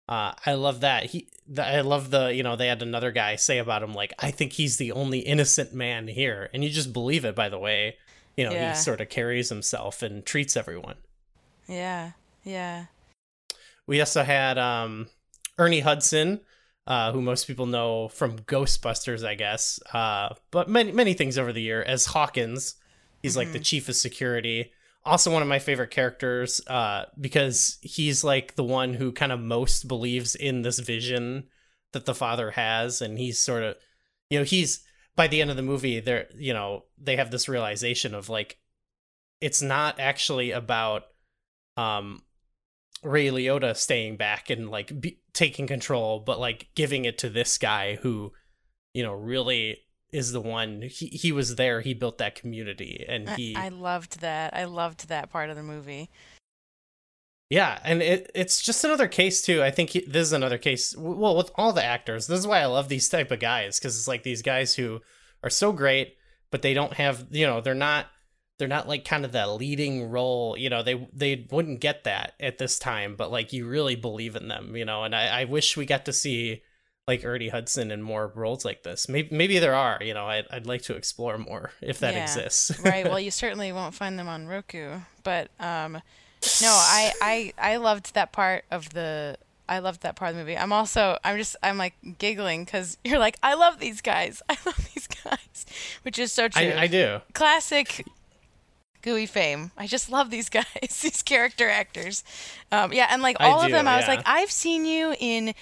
[0.09, 1.05] uh, I love that.
[1.07, 4.13] He, the, I love the, you know, they had another guy say about him, like,
[4.19, 7.59] I think he's the only innocent man here, and you just believe it by the
[7.59, 7.97] way,
[8.37, 8.69] you know, Yeah.
[8.69, 10.95] he sort of carries himself and treats everyone.
[11.67, 12.11] Yeah,
[12.45, 12.85] yeah.
[13.85, 15.09] We also had um,
[15.57, 16.41] Ernie Hudson,
[16.87, 21.51] uh, who most people know from Ghostbusters, I guess, uh, but many many things over
[21.53, 22.75] the year as Hawkins.
[23.21, 24.71] He's like the chief of security.
[25.03, 29.39] Also, one of my favorite characters uh, because he's like the one who kind of
[29.41, 31.47] most believes in this vision
[31.91, 33.75] that the father has, and he's sort of,
[34.29, 34.83] you know, he's
[35.17, 38.59] by the end of the movie, they're you know they have this realization of like,
[39.41, 41.03] it's not actually about
[41.75, 42.21] um
[43.03, 47.57] Ray Liotta staying back and like be, taking control, but like giving it to this
[47.57, 48.33] guy who,
[48.93, 49.79] you know, really
[50.11, 50.81] is the one.
[50.81, 51.81] He he was there.
[51.81, 54.55] He built that community, and he I, loved that.
[54.55, 56.09] I loved that part of the movie.
[57.49, 59.63] yeah, and it it's just another case too.
[59.63, 60.95] I think he, this is another case.
[60.97, 63.97] Well, with all the actors, this is why I love these type of guys because
[63.97, 65.01] it's like these guys who
[65.43, 66.15] are so great,
[66.51, 68.07] but they don't have you know they're not
[68.57, 70.57] they're not like kind of the leading role.
[70.57, 74.35] You know they they wouldn't get that at this time, but like you really believe
[74.35, 74.75] in them.
[74.75, 76.63] You know, and I, I wish we got to see
[77.07, 79.07] like Ernie Hudson in more roles like this.
[79.07, 79.99] Maybe maybe there are.
[80.01, 82.23] You know, I'd I'd like to explore more if that Yeah.
[82.23, 82.79] exists.
[82.83, 83.05] right.
[83.05, 85.93] Well, you certainly won't find them on Roku, but um,
[86.61, 89.37] no, I, I I loved that part of the.
[89.69, 90.57] I loved that part of the movie.
[90.57, 94.41] I'm also I'm just I'm like giggling because you're like I love these guys.
[94.49, 95.65] I love these guys,
[96.03, 96.67] which is so true.
[96.69, 97.19] I, I do.
[97.33, 98.05] classic
[99.07, 99.71] gooey fame.
[99.77, 100.65] I just love these guys,
[101.01, 102.23] these character actors.
[102.71, 105.53] Um, yeah, and like all of do, them, I was like, I've seen you in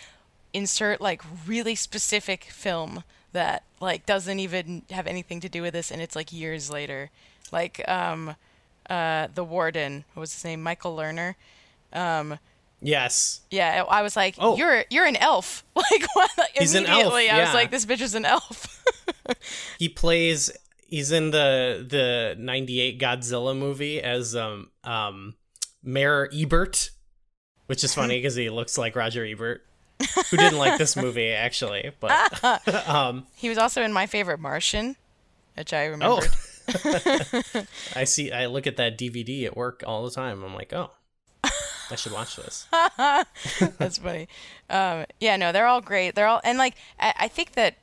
[0.54, 5.92] insert like really specific film that like doesn't even have anything to do with this,
[5.92, 7.12] and it's like years later.
[7.52, 8.36] Like um,
[8.90, 10.64] uh, the warden, what was his name?
[10.64, 11.36] Michael Lerner.
[11.94, 12.40] Um,
[12.82, 13.42] Yes.
[13.50, 14.58] Yeah, I was like, Oh.
[14.58, 16.30] "You're you're an elf!" Like what?
[16.54, 18.84] He's an elf, immediately, I was like, "This bitch is an elf."
[19.80, 20.52] He plays
[20.96, 25.36] he's in the the 98 Godzilla movie as um um
[25.84, 26.92] Mayor Ebert,
[27.66, 29.66] which is funny because he looks like Roger Ebert.
[30.30, 32.44] Who didn't like this movie actually, but
[32.88, 34.96] um he was also in my favorite Martian,
[35.58, 36.22] which I oh.
[37.96, 40.44] I see I look at that DVD at work all the time.
[40.44, 40.92] I'm like, "Oh,
[41.44, 42.68] I should watch this."
[43.78, 44.28] That's funny.
[44.70, 46.16] Um, yeah, no, they're all great.
[46.16, 47.76] They're all and like I, I think that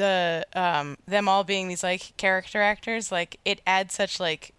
[0.00, 4.52] the um, them all being these like character actors, like it adds such like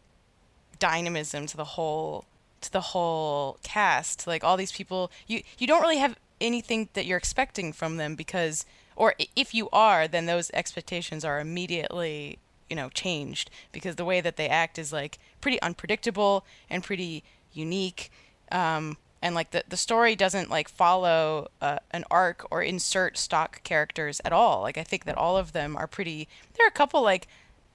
[0.79, 2.25] dynamism to the whole
[2.61, 4.27] to the whole cast.
[4.27, 8.15] Like all these people, you you don't really have anything that you're expecting from them
[8.15, 8.65] because,
[8.95, 12.37] or if you are, then those expectations are immediately
[12.69, 17.23] you know changed because the way that they act is like pretty unpredictable and pretty
[17.51, 18.11] unique.
[18.51, 23.63] Um, and like the, the story doesn't like follow uh, an arc or insert stock
[23.63, 24.61] characters at all.
[24.61, 27.27] Like i think that all of them are pretty there are a couple like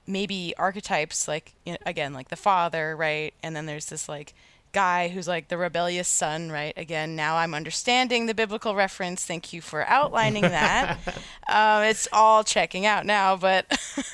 [0.05, 3.33] maybe archetypes like you know, again like the father right?
[3.41, 4.33] And then there's this like
[4.73, 6.73] guy who's like the rebellious son right?
[6.75, 9.23] Again now i'm understanding the biblical reference.
[9.25, 10.97] Thank you for outlining that.
[11.49, 13.65] Um, it's all checking out now but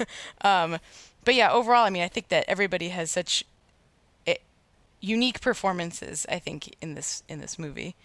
[0.41, 0.77] um,
[1.25, 3.43] but yeah overall i mean i think that everybody has such
[5.03, 7.95] unique performances i think in this in this movie.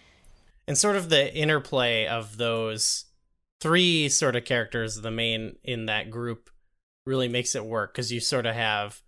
[0.66, 3.06] And sort of the interplay of those
[3.60, 6.50] three sort of characters the main in that group
[7.06, 9.00] really makes it work because you sort of have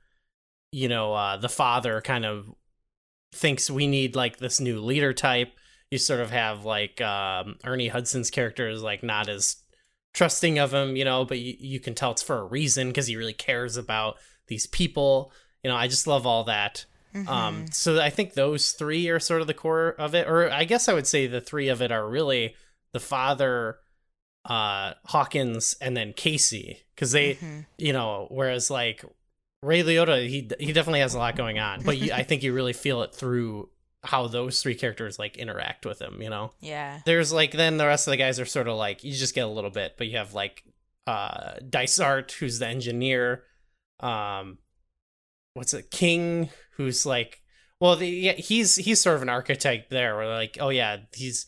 [0.72, 2.46] you know uh the father kind of
[3.34, 5.52] thinks we need like this new leader type.
[5.90, 9.56] You sort of have like um ernie hudson's character is like not as
[10.14, 13.08] trusting of him you know but you, you can tell it's for a reason because
[13.08, 14.16] he really cares about
[14.46, 15.32] these people.
[15.64, 16.86] You know i just love all that
[17.28, 20.64] um so i think those three are sort of the core of it or i
[20.64, 22.54] guess i would say the three of it are really
[22.92, 23.78] the father
[24.44, 27.36] uh hawkins and then casey because they
[27.78, 29.04] you know whereas like
[29.62, 32.52] ray liotta he he definitely has a lot going on but you, i think you
[32.52, 33.68] really feel it through
[34.02, 36.52] how those three characters like interact with him you know?
[36.60, 37.00] Yeah.
[37.04, 39.44] There's like then the rest of the guys are sort of like you just get
[39.44, 40.64] a little bit but you have like
[41.06, 43.44] uh dysart who's the engineer
[44.00, 44.58] um
[45.54, 46.48] what's it king
[46.80, 47.42] who's like
[47.78, 51.44] well the, yeah, he's he's sort of an archetype there where like oh yeah he's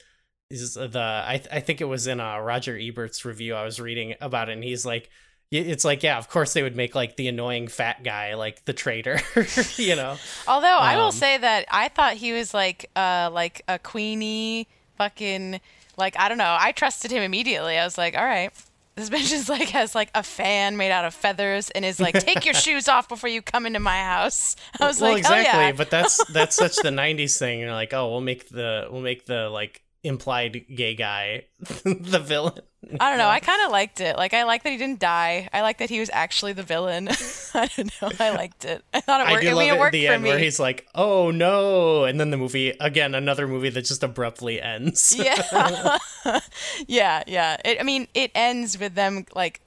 [0.50, 4.14] he's the i i think it was in uh roger ebert's review i was reading
[4.20, 5.08] about it and he's like
[5.50, 8.72] it's like yeah of course they would make like the annoying fat guy like the
[8.72, 9.18] traitor
[9.76, 10.16] you know?
[10.46, 14.66] Although i will Um, say that i thought he was like uh like a queenie
[14.98, 15.60] fucking
[15.96, 17.78] like i don't know i trusted him immediately.
[17.78, 18.52] I was like all right
[18.94, 22.14] this bitch is like has like a fan made out of feathers and is like
[22.24, 24.56] take your shoes off before you come into my house.
[24.78, 25.72] I was well like exactly oh yeah.
[25.72, 27.60] but that's that's such the 90s thing.
[27.60, 31.44] You're like oh we'll make the we'll make the like implied gay guy
[31.84, 32.60] the villain
[32.98, 33.28] I don't know.
[33.28, 34.16] I kind of liked it.
[34.16, 35.48] Like, I like that he didn't die.
[35.52, 37.08] I like that he was actually the villain.
[37.54, 38.10] I don't know.
[38.18, 38.84] I liked it.
[38.92, 39.42] I thought it I worked.
[39.42, 40.28] do I love mean, it it at worked the for end me.
[40.30, 44.60] where he's like, "Oh no!" and then the movie again, another movie that just abruptly
[44.60, 45.14] ends.
[45.16, 45.98] yeah,
[46.86, 47.56] yeah, yeah.
[47.64, 49.60] It, I mean, it ends with them like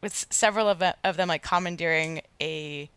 [0.00, 2.88] with several of of them like commandeering a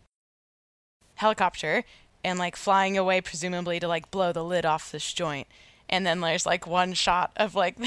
[1.15, 1.83] helicopter
[2.23, 5.47] and like flying away, presumably to like blow the lid off this joint.
[5.89, 7.77] And then there's like one shot of like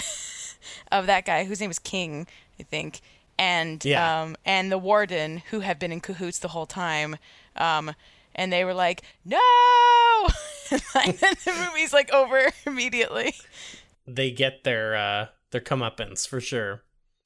[0.93, 2.27] of that guy whose name is King,
[2.59, 3.01] I think,
[3.39, 4.13] and Yeah.
[4.23, 7.17] um and the warden who have been in cahoots the whole time.
[7.57, 7.93] Um,
[8.35, 9.39] and they were like, no,
[10.71, 13.35] and then the movie's like over immediately.
[14.07, 16.83] they get their uh their comeuppance for sure.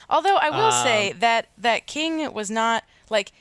[0.08, 3.32] Although I will Um, say that that King was not like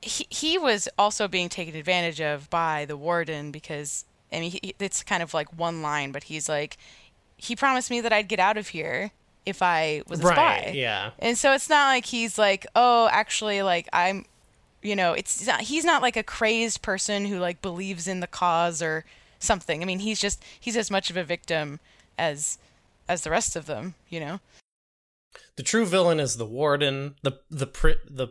[0.00, 4.74] he he was also being taken advantage of by the warden because I mean he,
[4.78, 6.76] it's kind of like one line, but he's like
[7.42, 9.10] he promised me that I'd get out of here
[9.44, 10.34] if I was a right?
[10.34, 10.70] spy.
[10.74, 11.10] Yeah.
[11.18, 14.24] And so it's not like he's like, oh, actually, like I'm,
[14.80, 18.28] you know, it's not, he's not like a crazed person who like believes in the
[18.28, 19.04] cause or
[19.40, 19.82] something.
[19.82, 21.80] I mean, he's just he's as much of a victim
[22.16, 22.58] as
[23.08, 24.38] as the rest of them, you know.
[25.56, 28.28] The true villain is the warden, the the pri- the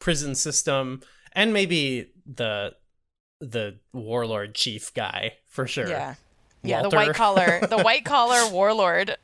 [0.00, 1.00] prison system,
[1.32, 2.74] and maybe the
[3.40, 5.88] the warlord chief guy for sure.
[5.88, 6.16] Yeah.
[6.64, 9.16] Yeah, the white collar, the white collar warlord,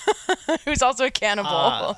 [0.64, 1.50] who's also a cannibal.
[1.50, 1.94] Uh,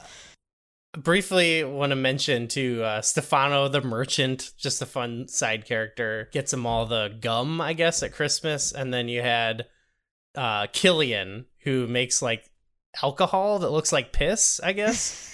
[0.99, 6.51] briefly want to mention to uh, Stefano the merchant, just a fun side character, gets
[6.51, 9.66] them all the gum, I guess, at Christmas, and then you had
[10.34, 12.51] uh, Killian who makes like
[13.03, 15.26] alcohol that looks like piss, I guess.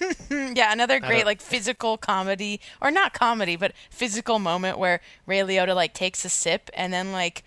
[0.30, 5.74] yeah, another great like physical comedy, or not comedy, but physical moment where Ray Liotta
[5.74, 7.42] like takes a sip and then like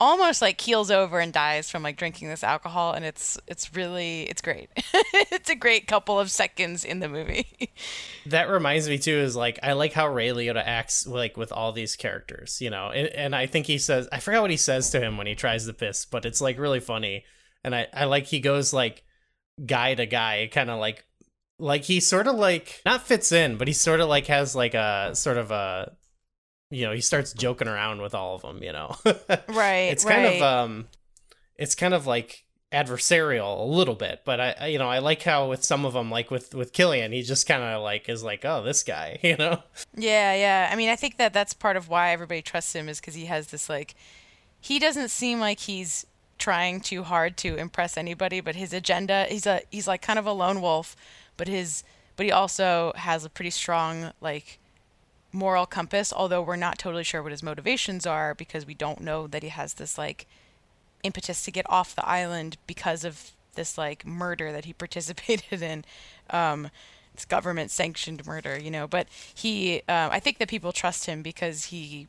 [0.00, 4.22] almost like keels over and dies from like drinking this alcohol and it's it's really
[4.22, 4.70] it's great.
[5.30, 7.46] It's a great couple of seconds in the movie.
[8.26, 11.72] That reminds me too is like i like how ray liotta acts like with all
[11.72, 12.90] these characters you know?
[12.90, 15.34] And, and i think he says i forgot what he says to him when he
[15.34, 17.24] tries to piss but it's like really funny.
[17.64, 19.02] And i i like he goes like
[19.64, 21.04] guy to guy kind of like
[21.58, 24.74] like he sort of like not fits in but he sort of like has like
[24.74, 25.96] a sort of a
[26.70, 28.94] you know he starts joking around with all of them you know.
[29.48, 30.36] Right it's kind right.
[30.36, 30.88] of um
[31.56, 35.22] it's kind of like adversarial a little bit but I, I you know i like
[35.22, 38.22] how with some of them like with with killian he just kind of like is
[38.22, 39.62] like oh this guy you know?
[39.94, 40.68] Yeah yeah.
[40.70, 43.24] I mean i think that that's part of why everybody trusts him is because he
[43.24, 43.94] has this like
[44.60, 46.04] he doesn't seem like he's
[46.38, 50.26] trying too hard to impress anybody but his agenda he's a he's like kind of
[50.26, 50.94] a lone wolf
[51.38, 51.82] but his
[52.16, 54.58] but he also has a pretty strong like
[55.32, 59.26] moral compass, although we're not totally sure what his motivations are because we don't know
[59.26, 60.26] that he has this like
[61.02, 65.84] impetus to get off the island because of this like murder that he participated in.
[66.30, 66.70] Um,
[67.14, 68.86] it's government sanctioned murder, you know.
[68.86, 72.06] But he, uh, I think that people trust him because he,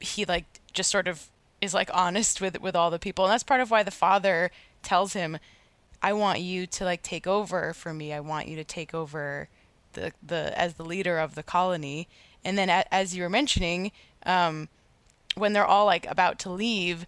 [0.00, 1.30] he like just sort of
[1.60, 4.50] is like honest with with all the people, and that's part of why the father
[4.82, 5.38] tells him,
[6.02, 8.12] "I want you to like take over for me.
[8.12, 9.48] I want you to take over."
[9.94, 12.08] The, the as the leader of the colony
[12.44, 13.92] and then as you were mentioning,
[14.24, 14.68] um,
[15.34, 17.06] when they're all like about to leave,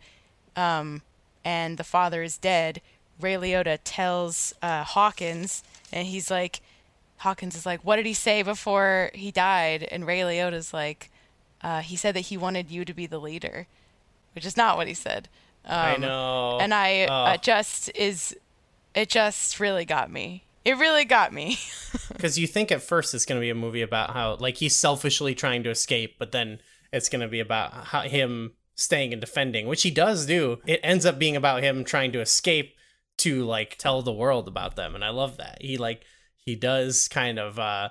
[0.57, 1.03] um,
[1.45, 2.81] and the father is dead,
[3.21, 5.63] Ray Liotta tells uh, Hawkins,
[5.93, 6.61] and he's like,
[7.19, 11.11] Hawkins is like, "What did he say before he died?" And Ray Liotta's like,
[11.63, 13.67] uh, "He said that he wanted you to be the leader,"
[14.35, 15.29] which is not what he said.
[15.65, 16.59] Um, I know.
[16.61, 18.35] And I uh, just is,
[18.95, 20.45] it just really got me.
[20.71, 21.59] It really got me.
[22.13, 24.77] Because you think at first it's going to be a movie about how, like, he's
[24.77, 26.61] selfishly trying to escape, but then
[26.93, 30.59] it's going to be about how, him staying and defending, which he does do.
[30.67, 32.75] It ends up being about him trying to escape
[33.19, 34.95] to, like, tell the world about them.
[34.95, 35.63] And I love that.
[35.63, 36.05] He, like,
[36.37, 37.89] he does kind of uh,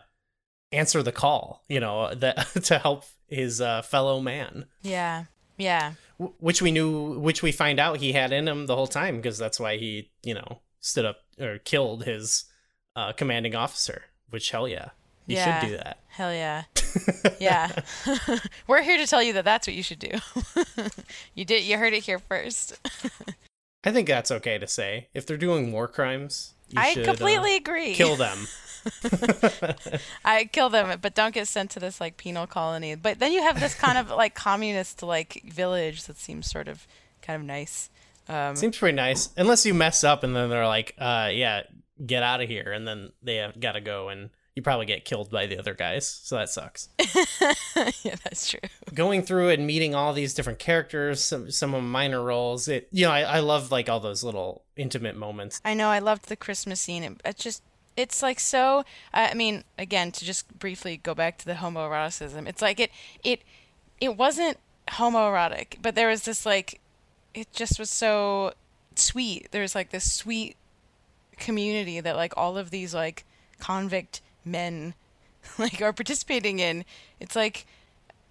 [0.72, 4.66] answer the call, you know, that to help his uh, fellow man.
[4.84, 5.26] Yeah.
[5.58, 5.94] Yeah.
[6.20, 9.18] W- which we knew, which we find out he had in him the whole time,
[9.18, 12.46] because that's why he, you know, stood up or killed his
[13.00, 14.04] uh, commanding officer.
[14.30, 14.90] Which hell yeah,
[15.26, 16.00] you yeah, should do that.
[16.10, 16.64] Hell yeah,
[17.40, 17.72] yeah.
[18.68, 20.12] We're here to tell you that that's what you should do.
[21.34, 21.64] you did.
[21.64, 22.78] You heard it here first.
[23.84, 25.08] I think that's okay to say.
[25.14, 27.94] If they're doing war crimes, I should, completely uh, agree.
[27.94, 28.48] Kill them.
[30.26, 32.96] I kill them, but don't get sent to this like penal colony.
[32.96, 36.86] But then you have this kind of like communist like village that seems sort of
[37.22, 37.90] kind of nice.
[38.28, 41.64] Um, Seems pretty nice, unless you mess up and then they're like, uh, "Yeah,
[42.06, 45.06] get out of here, and then they have got to go and you probably get
[45.06, 46.06] killed by the other guys.
[46.06, 46.90] So that sucks.
[48.04, 48.60] yeah, that's true.
[48.94, 52.68] Going through and meeting all these different characters, some some of minor roles.
[52.68, 55.62] It you know I, I love like all those little intimate moments.
[55.64, 57.04] I know I loved the Christmas scene.
[57.04, 57.64] It, it just
[57.96, 58.84] it's like so.
[59.14, 62.92] I mean, again, to just briefly go back to the homoeroticism, it's like it
[63.24, 63.44] it
[64.02, 64.58] it wasn't
[64.90, 66.82] homoerotic, but there was this like
[67.34, 68.54] it just was so
[68.96, 69.50] sweet.
[69.52, 70.58] There's like this sweet
[71.40, 73.26] community that like all of these like
[73.60, 74.94] convict men
[75.58, 76.86] like are participating in.
[77.20, 77.66] It's like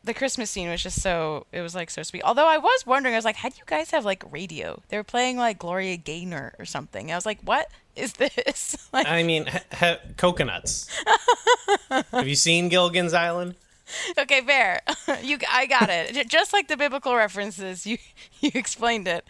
[0.04, 2.22] the Christmas scene was just so it was like so sweet.
[2.22, 4.82] Although I was wondering, I was like, how do you guys have like radio?
[4.88, 7.10] They were playing like Gloria Gaynor or something.
[7.12, 8.88] I was like, what is this?
[8.92, 10.88] like, I mean, ha- ha- coconuts.
[12.12, 13.56] have you seen Gilligan's Island?
[14.18, 14.80] Okay, fair.
[15.22, 16.28] you, I got it.
[16.28, 17.98] Just like the biblical references, you
[18.40, 19.24] you explained it.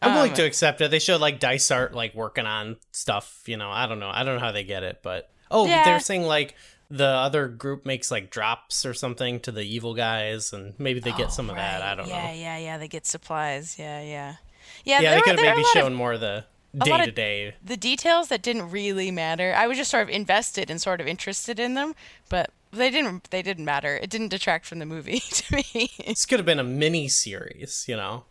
[0.00, 0.90] I'm um, willing to accept it.
[0.90, 3.42] They showed like Dysart like working on stuff.
[3.46, 4.10] You know, I don't know.
[4.12, 5.84] I don't know how they get it, but oh, yeah.
[5.84, 6.54] they're saying like
[6.90, 11.12] the other group makes like drops or something to the evil guys, and maybe they
[11.12, 11.52] get oh, some right.
[11.52, 11.82] of that.
[11.82, 12.28] I don't yeah, know.
[12.30, 12.78] Yeah, yeah, yeah.
[12.78, 13.78] They get supplies.
[13.78, 14.36] Yeah, yeah,
[14.84, 15.00] yeah.
[15.00, 16.44] Yeah, they could have maybe shown of, more of the
[16.78, 17.54] day to day.
[17.64, 19.54] The details that didn't really matter.
[19.56, 21.94] I was just sort of invested and sort of interested in them,
[22.28, 23.30] but they didn't.
[23.30, 23.96] They didn't matter.
[23.96, 25.90] It didn't detract from the movie to me.
[26.06, 28.24] this could have been a mini series, you know.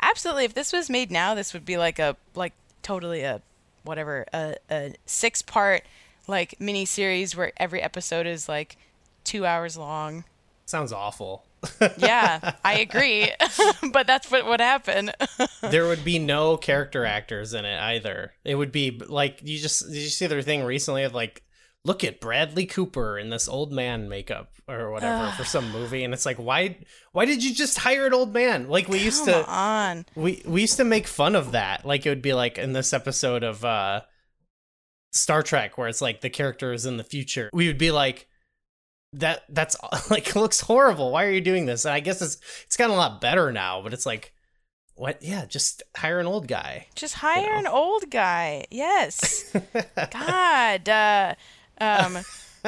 [0.00, 0.44] Absolutely.
[0.44, 3.40] If this was made now, this would be like a like totally a
[3.84, 5.82] whatever a, a six part
[6.26, 8.76] like mini series where every episode is like
[9.24, 10.24] two hours long.
[10.66, 11.44] Sounds awful.
[11.98, 13.30] yeah, I agree.
[13.92, 15.12] but that's what would happen.
[15.62, 18.32] there would be no character actors in it either.
[18.44, 21.42] It would be like you just did you see their thing recently of like
[21.84, 26.14] look at Bradley Cooper in this old man makeup or whatever for some movie and
[26.14, 26.78] it's like why
[27.12, 30.06] why did you just hire an old man like we used to on.
[30.14, 32.92] we we used to make fun of that like it would be like in this
[32.92, 34.00] episode of uh
[35.12, 38.26] Star Trek where it's like the character is in the future we would be like
[39.14, 39.76] that that's
[40.10, 41.10] like looks horrible.
[41.10, 41.84] Why are you doing this?
[41.84, 44.32] And I guess it's it's gotten a lot better now, but it's like
[44.96, 45.22] what?
[45.22, 46.86] Yeah, just hire an old guy.
[46.94, 47.58] Just hire know.
[47.58, 48.64] an old guy.
[48.70, 49.52] Yes.
[50.10, 50.88] God.
[50.88, 51.34] Uh,
[51.80, 52.18] um,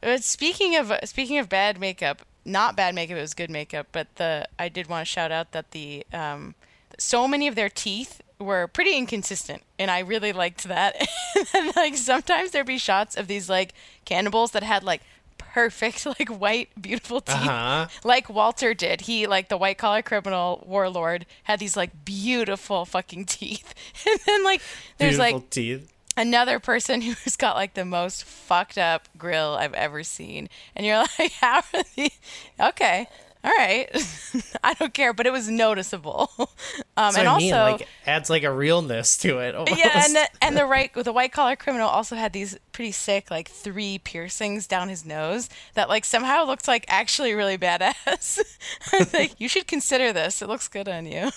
[0.00, 3.16] but speaking of speaking of bad makeup, not bad makeup.
[3.18, 6.54] It was good makeup, but the I did want to shout out that the um,
[6.98, 10.96] so many of their teeth were pretty inconsistent, and I really liked that.
[11.54, 13.74] and like sometimes there'd be shots of these like
[14.04, 15.02] cannibals that had like
[15.38, 17.86] perfect like white beautiful teeth Uh-huh.
[18.04, 19.02] like Walter did.
[19.02, 23.74] He like the white collar criminal warlord had these like beautiful fucking teeth.
[24.06, 24.60] And then like
[24.98, 25.92] there's Beautiful like teeth.
[26.20, 30.48] Another person who's got like the most fucked up grill I've ever seen.
[30.76, 32.18] And you're like, how are these?
[32.58, 33.06] Okay.
[33.42, 33.88] All right.
[34.64, 36.30] I don't care, but it was noticeable.
[36.96, 37.52] Um, and I also, mean.
[37.52, 39.54] Like adds like a realness to it.
[39.56, 39.78] Almost.
[39.78, 43.30] yeah, and the, and the right the white collar criminal also had these pretty sick
[43.30, 48.38] like three piercings down his nose that like somehow looked like actually really badass.
[48.92, 50.42] I was like, you should consider this.
[50.42, 51.30] It looks good on you.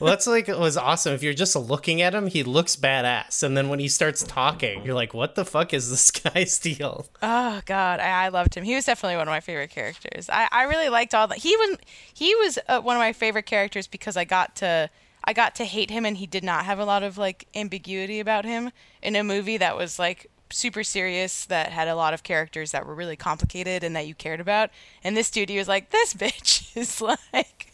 [0.00, 1.12] well, that's like it was awesome.
[1.12, 4.84] If you're just looking at him, he looks badass, and then when he starts talking,
[4.84, 8.64] you're like, "What the fuck is this guy's deal?" Oh God, I, I loved him.
[8.64, 10.28] He was definitely one of my favorite characters.
[10.28, 11.76] I, I really liked all He was
[12.12, 14.90] he was uh, one of my favorite characters because I got to
[15.24, 18.20] I got to hate him, and he did not have a lot of like ambiguity
[18.20, 18.70] about him
[19.02, 22.86] in a movie that was like super serious that had a lot of characters that
[22.86, 24.70] were really complicated and that you cared about.
[25.02, 27.72] And this dude, he was like, this bitch is like.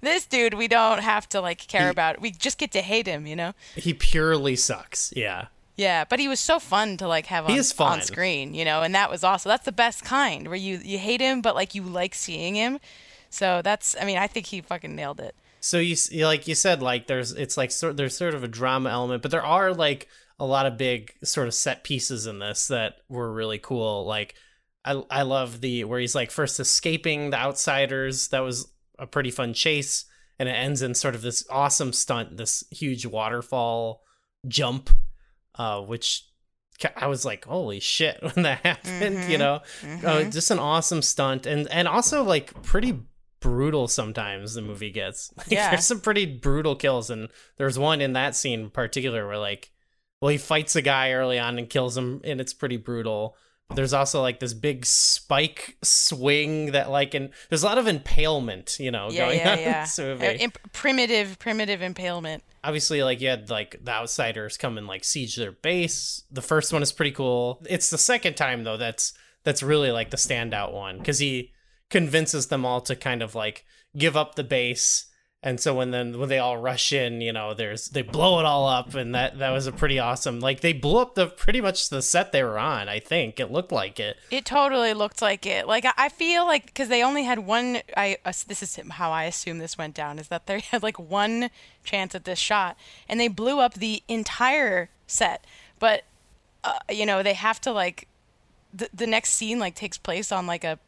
[0.00, 2.20] This dude, we don't have to like care He- about.
[2.20, 3.52] We just get to hate him, you know.
[3.76, 5.12] He purely sucks.
[5.16, 5.46] Yeah.
[5.82, 8.94] Yeah, but he was so fun to like have on, on screen, you know, and
[8.94, 9.50] that was awesome.
[9.50, 12.78] That's the best kind where you you hate him, but like you like seeing him.
[13.30, 15.34] So that's, I mean, I think he fucking nailed it.
[15.58, 18.90] So you like you said, like there's it's like sort there's sort of a drama
[18.90, 20.06] element, but there are like
[20.38, 24.06] a lot of big sort of set pieces in this that were really cool.
[24.06, 24.36] Like
[24.84, 28.28] I I love the where he's like first escaping the outsiders.
[28.28, 28.70] That was
[29.00, 30.04] a pretty fun chase,
[30.38, 34.02] and it ends in sort of this awesome stunt, this huge waterfall
[34.46, 34.90] jump,
[35.56, 36.24] uh, which
[36.96, 39.38] I was like, holy shit when that happened, you Mhm.
[39.38, 39.60] know.
[39.82, 40.04] Mhm.
[40.04, 43.00] Uh, just an awesome stunt, and and also like pretty
[43.40, 45.32] brutal sometimes the movie gets.
[45.36, 45.70] Like, Yeah.
[45.70, 49.70] there's some pretty brutal kills, and there's one in that scene in particular where like,
[50.20, 53.36] well, he fights a guy early on and kills him, and it's pretty brutal.
[53.68, 57.86] But there's also like this big spike swing that like, and there's a lot of
[57.88, 59.84] impalement, you know, yeah, going yeah, on in yeah.
[59.84, 60.26] this movie.
[60.26, 62.42] Uh, imp- primitive, primitive impalement.
[62.64, 66.24] Obviously, like you had like the outsiders come and like siege their base.
[66.30, 67.62] The first one is pretty cool.
[67.68, 69.12] It's the second time though that's
[69.44, 71.52] that's really like the standout one because he
[71.90, 73.64] convinces them all to kind of like
[73.96, 75.06] give up the base.
[75.44, 78.44] And so when then when they all rush in, you know, there's they blow it
[78.44, 80.38] all up, and that that was a pretty awesome.
[80.38, 82.88] Like they blew up the pretty much the set they were on.
[82.88, 84.18] I think it looked like it.
[84.30, 85.66] It totally looked like it.
[85.66, 87.78] Like I- feel like because they only had one.
[87.96, 90.98] I uh, this is how I assume this went down is that they had like
[91.00, 91.50] one
[91.82, 92.76] chance at this shot,
[93.08, 95.44] and they blew up the entire set.
[95.80, 96.04] But
[96.62, 98.06] uh, you know they have to like
[98.72, 100.78] the the next scene like takes place on like a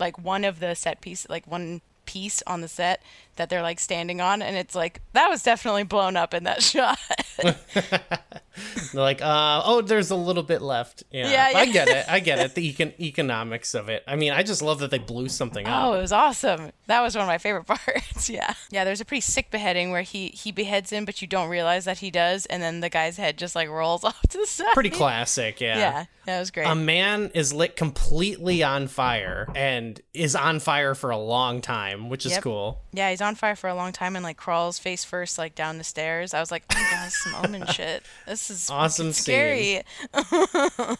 [0.00, 1.80] like one of the set pieces like one
[2.10, 3.00] piece on the set
[3.36, 6.60] that they're like standing on and it's like that was definitely blown up in that
[6.62, 6.98] shot
[8.92, 11.04] They're like, uh, oh, there's a little bit left.
[11.10, 12.04] Yeah, Yeah, I get it.
[12.08, 12.54] I get it.
[12.54, 14.02] The econ- economics of it.
[14.06, 15.84] I mean, I just love that they blew something up.
[15.84, 16.72] Oh, it was awesome.
[16.86, 18.28] That was one of my favorite parts.
[18.30, 18.54] yeah.
[18.70, 21.84] Yeah, there's a pretty sick beheading where he he beheads him but you don't realize
[21.84, 24.72] that he does and then the guy's head just like rolls off to the side.
[24.74, 25.78] Pretty classic, yeah.
[25.78, 26.66] Yeah, that was great.
[26.66, 32.08] A man is lit completely on fire and is on fire for a long time,
[32.08, 32.42] which is Yep.
[32.42, 32.80] cool.
[32.92, 35.78] yeah, he's on fire for a long time and like crawls face first like down
[35.78, 36.34] the stairs.
[36.34, 38.02] I was like, "Oh my god, some omen shit.
[38.26, 39.82] This is Awesome scary."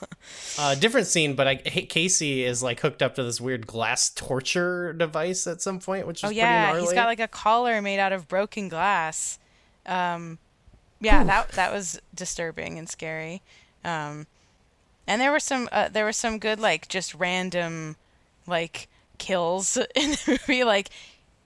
[0.59, 4.93] Uh, different scene, but I Casey is like hooked up to this weird glass torture
[4.93, 7.99] device at some point, which is Oh pretty yeah, he's got like a collar made
[7.99, 9.39] out of broken glass.
[9.87, 10.39] Um,
[11.01, 13.43] yeah, that that was disturbing and scary.
[13.85, 14.27] Um,
[15.07, 17.97] and there were some uh, there were some good like just random
[18.47, 18.89] like
[19.19, 20.65] kills in the movie.
[20.65, 20.91] Like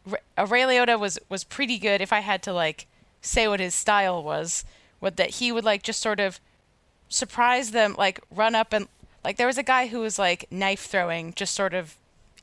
[0.05, 2.00] Ra- Ray Liotta was was pretty good.
[2.00, 2.86] If I had to like
[3.20, 4.64] say what his style was,
[5.05, 6.40] what that he would like just sort of
[7.09, 8.88] surprise them, like run up and
[9.22, 11.96] like there was a guy who was like knife throwing, just sort of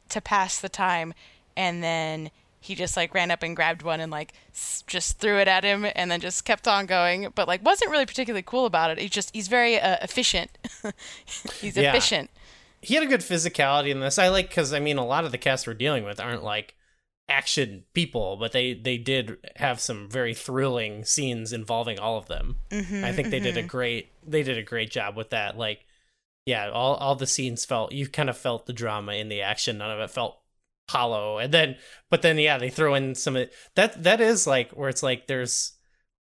[0.09, 1.14] to pass the time,
[1.57, 5.38] and then he just like ran up and grabbed one and like s- just threw
[5.39, 8.66] it at him, and then just kept on going, but like wasn't really particularly cool
[8.66, 8.97] about it.
[8.99, 10.51] He's just he's very uh, efficient.
[11.59, 11.89] he's Yeah.
[11.89, 12.30] efficient.
[12.82, 14.18] he had a good physicality in this.
[14.20, 16.76] I like because I mean a lot of the cast we're dealing with aren't like
[17.32, 22.58] action people, but they they did have some very thrilling scenes involving all of them.
[22.70, 25.58] Mm-hmm, I think they did a great they did a great job with that.
[25.58, 25.86] Like
[26.46, 29.78] yeah, all all the scenes felt you kind of felt the drama in the action.
[29.78, 30.38] None of it felt
[30.90, 31.38] hollow.
[31.38, 31.78] And then,
[32.10, 34.04] but then yeah, they throw in some of that.
[34.04, 35.74] That is like where it's like there's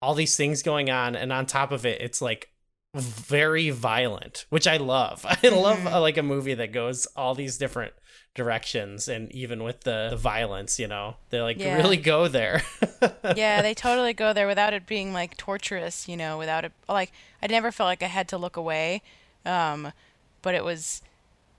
[0.02, 2.50] all these things going on, and on top of it, it's like
[2.94, 5.24] very violent, which I love.
[5.42, 5.92] I love Mhm.
[5.92, 7.92] uh, like a movie that goes all these different
[8.34, 11.76] directions, and even with the, the violence, you know, they like Yeah.
[11.76, 12.62] really go there.
[13.36, 17.12] yeah, they totally go there without it being like torturous, you know, without it like
[17.42, 19.02] I never felt like I had to look away.
[19.44, 19.92] Um
[20.42, 21.02] but it was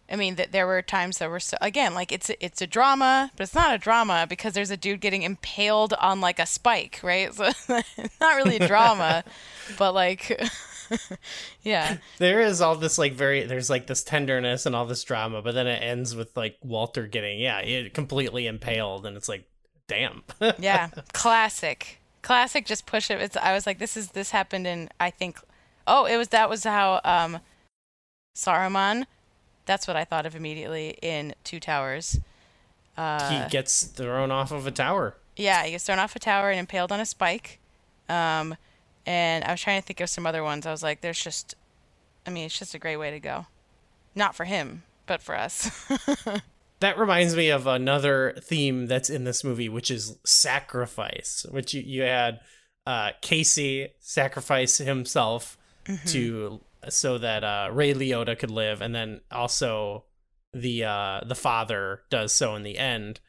[0.10, 2.68] I mean, th- there were times that were so again, like it's a, it's a
[2.68, 6.46] drama, but it's not a drama because there's a dude getting impaled on like a
[6.46, 7.30] spike, right?
[7.36, 7.50] So
[8.20, 9.24] not really a drama,
[9.78, 10.42] but like
[11.64, 11.98] yeah.
[12.18, 15.54] there is all this like very there's like this tenderness and all this drama, but
[15.54, 19.46] then it ends with like Walter getting yeah, it completely impaled, and it's like,
[19.88, 20.24] damn.
[20.60, 22.00] Yeah, classic.
[22.22, 23.20] Classic just push it.
[23.22, 25.40] It's I was like this is this happened in I think
[25.88, 27.40] oh, it was that was how um
[28.38, 29.06] Saruman
[29.66, 32.20] that's what I thought of immediately in Two Towers.
[32.98, 35.16] Uh he gets thrown off of a tower.
[35.36, 37.60] yeah, he gets thrown off a tower and impaled on a spike.
[38.10, 38.56] Um
[39.06, 40.66] and I was trying to think of some other ones.
[40.66, 41.56] I was like there's just
[42.26, 43.48] I mean, it's just a great way to go.
[44.14, 45.90] Not for him, but for us.
[46.82, 51.46] That reminds me of another theme that's in this movie, which is sacrifice.
[51.52, 52.40] Which you, you had
[52.88, 55.60] uh, Casey sacrifice himself
[56.08, 60.06] to so that uh, Ray Liotta could live, and then also
[60.54, 63.20] the uh, the father does so in the end.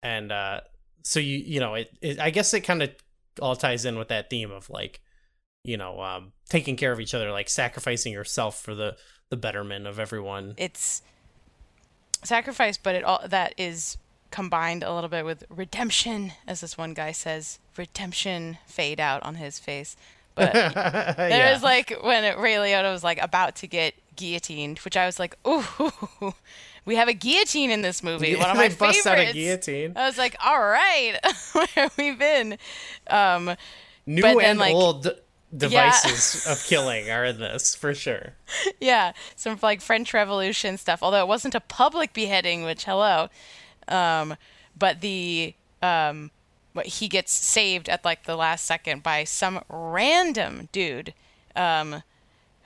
[0.00, 0.60] And uh,
[1.02, 2.90] so you you know it, it I guess it kind of
[3.40, 5.00] all ties in with that theme of like
[5.64, 8.96] you know um, taking care of each other, like sacrificing yourself for the
[9.30, 10.54] the betterment of everyone.
[10.58, 11.02] it's
[12.22, 13.96] sacrifice, but it all that is
[14.30, 17.58] combined a little bit with redemption, as this one guy says.
[17.76, 19.96] Redemption fade out on his face,
[20.34, 20.72] but there
[21.30, 21.52] yeah.
[21.52, 25.36] was like when Ray Liotta was like about to get guillotined, which I was like,
[25.48, 25.64] ooh,
[26.84, 28.36] we have a guillotine in this movie.
[28.36, 29.06] One of my they favorites.
[29.06, 29.92] out a guillotine.
[29.96, 31.18] I was like, all right,
[31.52, 32.58] where have we been?
[33.08, 33.56] Um,
[34.04, 35.08] New and like- old
[35.56, 38.34] devices of killing are in this for sure.
[38.80, 41.02] yeah, some like French Revolution stuff.
[41.02, 43.28] Although it wasn't a public beheading, which hello,
[43.88, 44.36] um,
[44.76, 46.30] but the um,
[46.74, 51.12] but he gets saved at like the last second by some random dude,
[51.54, 52.02] um,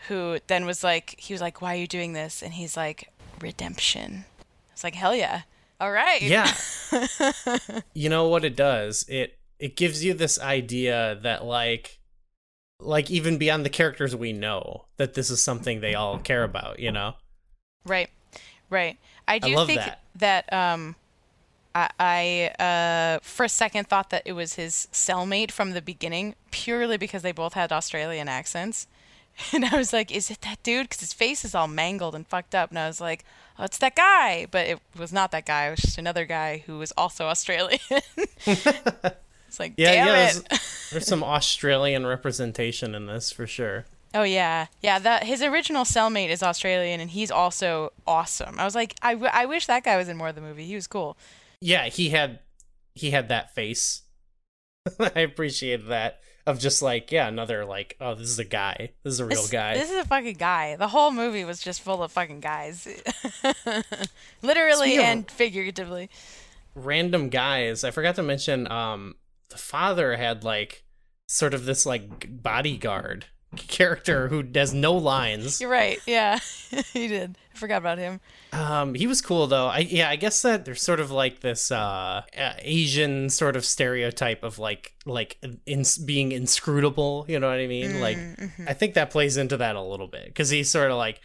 [0.09, 3.11] who then was like, he was like, "Why are you doing this?" And he's like,
[3.41, 4.27] "Redemption."
[4.73, 5.43] It's like hell yeah,
[5.81, 6.53] all right, Yeah.
[7.95, 9.05] you know what it does?
[9.09, 11.99] It it gives you this idea that like
[12.81, 16.79] like even beyond the characters we know that this is something they all care about,
[16.79, 17.15] you know?
[17.85, 18.11] Right,
[18.71, 18.99] right.
[19.27, 20.01] I do love think that.
[20.17, 20.97] that, um,
[21.75, 21.91] I,
[22.59, 26.97] I uh, for a second thought that it was his cellmate from the beginning, purely
[26.97, 28.87] because they both had Australian accents.
[29.53, 32.27] And I was like, "Is it that dude?" Because his face is all mangled and
[32.27, 32.71] fucked up.
[32.71, 33.23] And I was like,
[33.59, 35.67] "Oh, it's that guy." But it was not that guy.
[35.67, 37.79] It was just another guy who was also Australian.
[39.49, 40.29] it's like, Yeah, damn yeah.
[40.31, 40.47] it.
[40.51, 43.85] There's, there's some Australian representation in this for sure.
[44.15, 44.99] Oh yeah, yeah.
[44.99, 48.59] That his original cellmate is Australian, and he's also awesome.
[48.59, 50.65] I was like, I, w- I wish that guy was in more of the movie.
[50.65, 51.19] He was cool.
[51.61, 52.39] Yeah, he had
[52.95, 54.03] he had that face.
[55.01, 58.93] I appreciated that of just like yeah, another like oh this is a guy.
[59.03, 59.75] This is a real This, guy.
[59.75, 60.77] this is a fucking guy.
[60.77, 62.87] The whole movie was just full of fucking guys,
[64.43, 66.09] literally Speaking and figuratively.
[66.75, 67.85] random guys.
[67.85, 69.17] I forgot to mention um
[69.49, 70.85] the father had like
[71.29, 73.27] sort of this like bodyguard
[73.57, 75.61] character who does no lines.
[75.61, 75.99] You're right.
[76.07, 76.39] Yeah,
[76.93, 77.39] he did.
[77.55, 78.21] I forgot about him.
[78.53, 79.67] Um he was cool though.
[79.67, 82.23] I yeah, I guess that there's sort of like this uh
[82.59, 88.01] Asian sort of stereotype of like like in, being inscrutable, you know what I mean?
[88.01, 88.69] Like Mm-hmm.
[88.69, 91.21] I think that plays into that a little bit cuz he's sort of like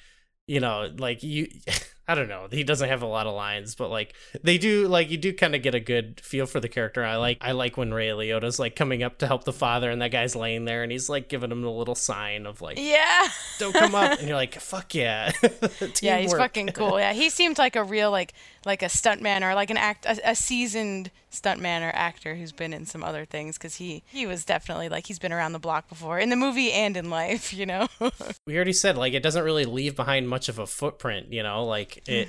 [0.48, 1.48] you know, like you
[2.12, 2.48] I don't know.
[2.52, 5.56] He doesn't have a lot of lines, but like they do like you do kind
[5.56, 7.06] of get a good feel for the character.
[7.06, 10.02] I like I like when Ray Liotta's like coming up to help the father and
[10.02, 13.28] that guy's laying there and he's like giving him a little sign of like Yeah.
[13.60, 15.32] don't come up and you're like fuck yeah.
[16.02, 17.00] Yeah, he's fucking cool.
[17.00, 18.34] Yeah, he seemed like a real like
[18.66, 22.74] like a stuntman or like an act a, a seasoned stuntman or actor who's been
[22.74, 25.88] in some other things because he he was definitely like he's been around the block
[25.88, 27.88] before in the movie and in life, you know.
[28.46, 31.66] we already said like it doesn't really leave behind much of a footprint you know
[31.66, 32.28] like it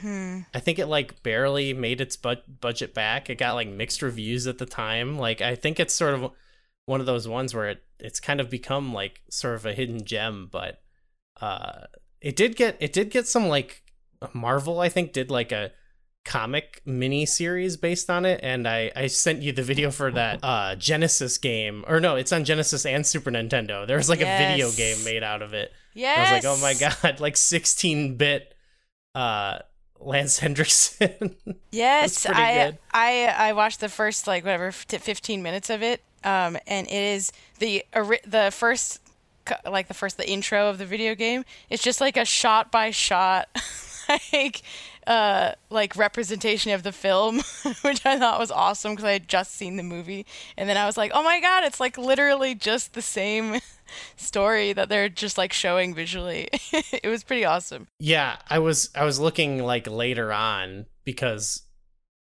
[0.55, 3.31] i think it like barely made its bu- budget back.
[3.31, 5.19] It got like mixed reviews at the time.
[5.19, 6.31] Like i think it's sort of
[6.87, 10.05] one of those ones where it it's kind of become like sort of a hidden
[10.05, 10.83] gem but
[11.41, 11.87] uh
[12.21, 13.83] it did get it did get some like
[14.33, 15.71] marvel i think did like a
[16.25, 20.39] comic mini series based on it and i i sent you the video for that
[20.43, 21.85] uh genesis game.
[21.89, 23.87] Or no it's on genesis and super nintendo.
[23.87, 25.73] There was like a video game made out of it.
[25.95, 26.19] Yes.
[26.19, 28.55] I was like, oh my god, like 16 bit
[29.15, 29.59] uh
[30.01, 31.37] Lance Henriksen.
[31.71, 32.79] Yes, I good.
[32.93, 36.03] I I watched the first like whatever 15 minutes of it.
[36.25, 37.85] Um, and it is the
[38.27, 39.01] the first
[39.67, 41.45] like the first the intro of the video game.
[41.71, 43.49] It's just like a shot by shot
[44.33, 44.63] like
[45.07, 47.37] uh like representation of the film,
[47.83, 50.27] which I thought was awesome because I had just seen the movie,
[50.57, 53.61] and then I was like, oh my god, it's like literally just the same
[54.17, 56.49] story that they're just like showing visually.
[56.73, 57.89] it was pretty awesome.
[57.99, 61.63] yeah, I was I was looking like later on because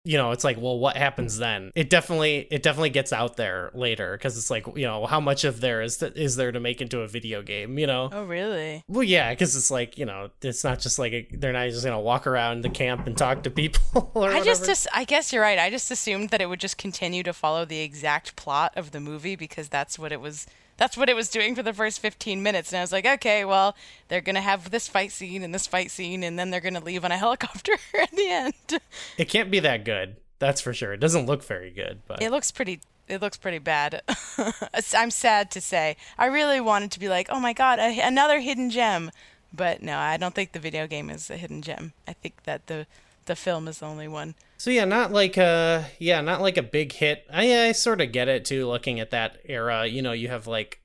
[0.04, 1.72] you know, it's like, well, what happens then?
[1.76, 5.44] It definitely it definitely gets out there later because it's like, you know, how much
[5.44, 8.10] of there is th- is there to make into a video game, you know?
[8.12, 8.84] Oh really?
[8.88, 11.86] Well, yeah, because it's like you know, it's not just like a, they're not just
[11.86, 13.82] gonna walk around the camp and talk to people.
[14.14, 14.66] Or I just, whatever.
[14.66, 15.60] just, I guess you're right.
[15.60, 19.00] I just assumed that it would just continue to follow the exact plot of the
[19.00, 20.48] movie because that's what it was.
[20.82, 23.46] That's what it was doing for the first 15 minutes, and I was like, okay,
[23.46, 23.76] well,
[24.08, 27.06] they're gonna have this fight scene and this fight scene, and then they're gonna leave
[27.06, 28.82] on a helicopter at the end.
[29.16, 30.16] it can't be that good.
[30.40, 30.94] That's for sure.
[30.94, 32.82] It doesn't look very good, but It looks pretty.
[33.08, 34.02] It looks pretty bad.
[34.98, 35.98] I'm sad to say.
[36.18, 39.12] I really wanted to be like, oh my god, a, another hidden gem,
[39.54, 41.94] but no, I don't think the video game is a hidden gem.
[42.08, 42.88] I think that the
[43.26, 44.34] the film is the only one.
[44.62, 47.26] So yeah, not like a yeah, not like a big hit.
[47.34, 48.68] I I sort of get it too.
[48.68, 50.82] Looking at that era, you know, you have like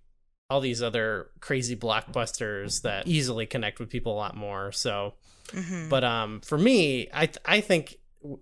[0.49, 4.73] all these other crazy blockbusters that easily connect with people a lot more.
[4.73, 5.13] So,
[5.91, 7.99] but um, for me, I I think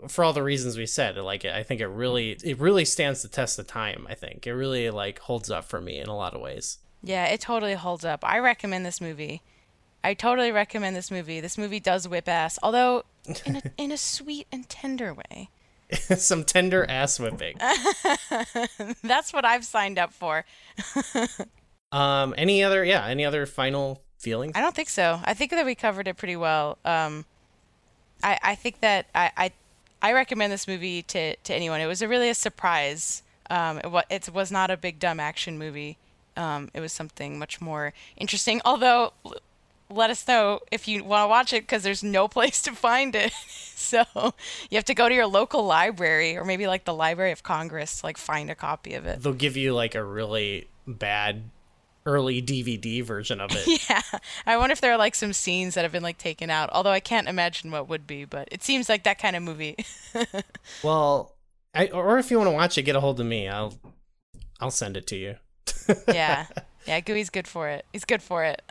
[0.06, 3.28] for all the reasons we said, like I think it really it really stands the
[3.28, 4.06] test of time.
[4.08, 6.78] I think it really like holds up for me in a lot of ways.
[7.02, 8.24] Yeah, it totally holds up.
[8.24, 9.42] I recommend this movie.
[10.04, 11.40] I totally recommend this movie.
[11.40, 13.04] This movie does whip ass, although
[13.46, 15.48] in a, in a sweet and tender way.
[16.16, 17.56] Some tender ass whipping.
[19.02, 20.44] That's what I've signed up for.
[21.92, 24.52] Um, any other yeah, any other final feelings?
[24.54, 25.20] I don't think so.
[25.24, 26.78] I think that we covered it pretty well.
[26.84, 27.24] Um,
[28.22, 29.52] I I think that I I,
[30.02, 31.80] I recommend this movie to, to anyone.
[31.80, 33.22] It was a really a surprise.
[33.48, 35.98] Um, it, wa- it was not a big dumb action movie.
[36.36, 38.60] Um, it was something much more interesting.
[38.64, 39.12] Although,
[39.94, 43.14] let us know if you want to watch it because there's no place to find
[43.14, 43.32] it.
[43.74, 44.04] so
[44.70, 48.00] you have to go to your local library or maybe like the Library of Congress
[48.00, 49.22] to like find a copy of it.
[49.22, 51.44] They'll give you like a really bad
[52.06, 53.88] early DVD version of it.
[53.88, 54.02] Yeah,
[54.46, 56.70] I wonder if there are like some scenes that have been like taken out.
[56.72, 59.76] Although I can't imagine what would be, but it seems like that kind of movie.
[60.82, 61.34] Well,
[61.74, 63.48] I or if you want to watch it, get a hold of me.
[63.48, 63.74] I'll
[64.60, 65.36] I'll send it to you.
[66.08, 66.46] yeah,
[66.86, 67.84] yeah, Gooey's good for it.
[67.92, 68.62] He's good for it.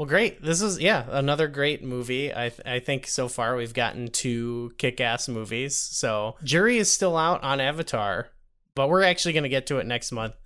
[0.00, 0.42] Well, great.
[0.42, 2.32] This is yeah another great movie.
[2.32, 5.76] I th- I think so far we've gotten two kick-ass movies.
[5.76, 8.30] So jury is still out on Avatar,
[8.74, 10.36] but we're actually gonna get to it next month,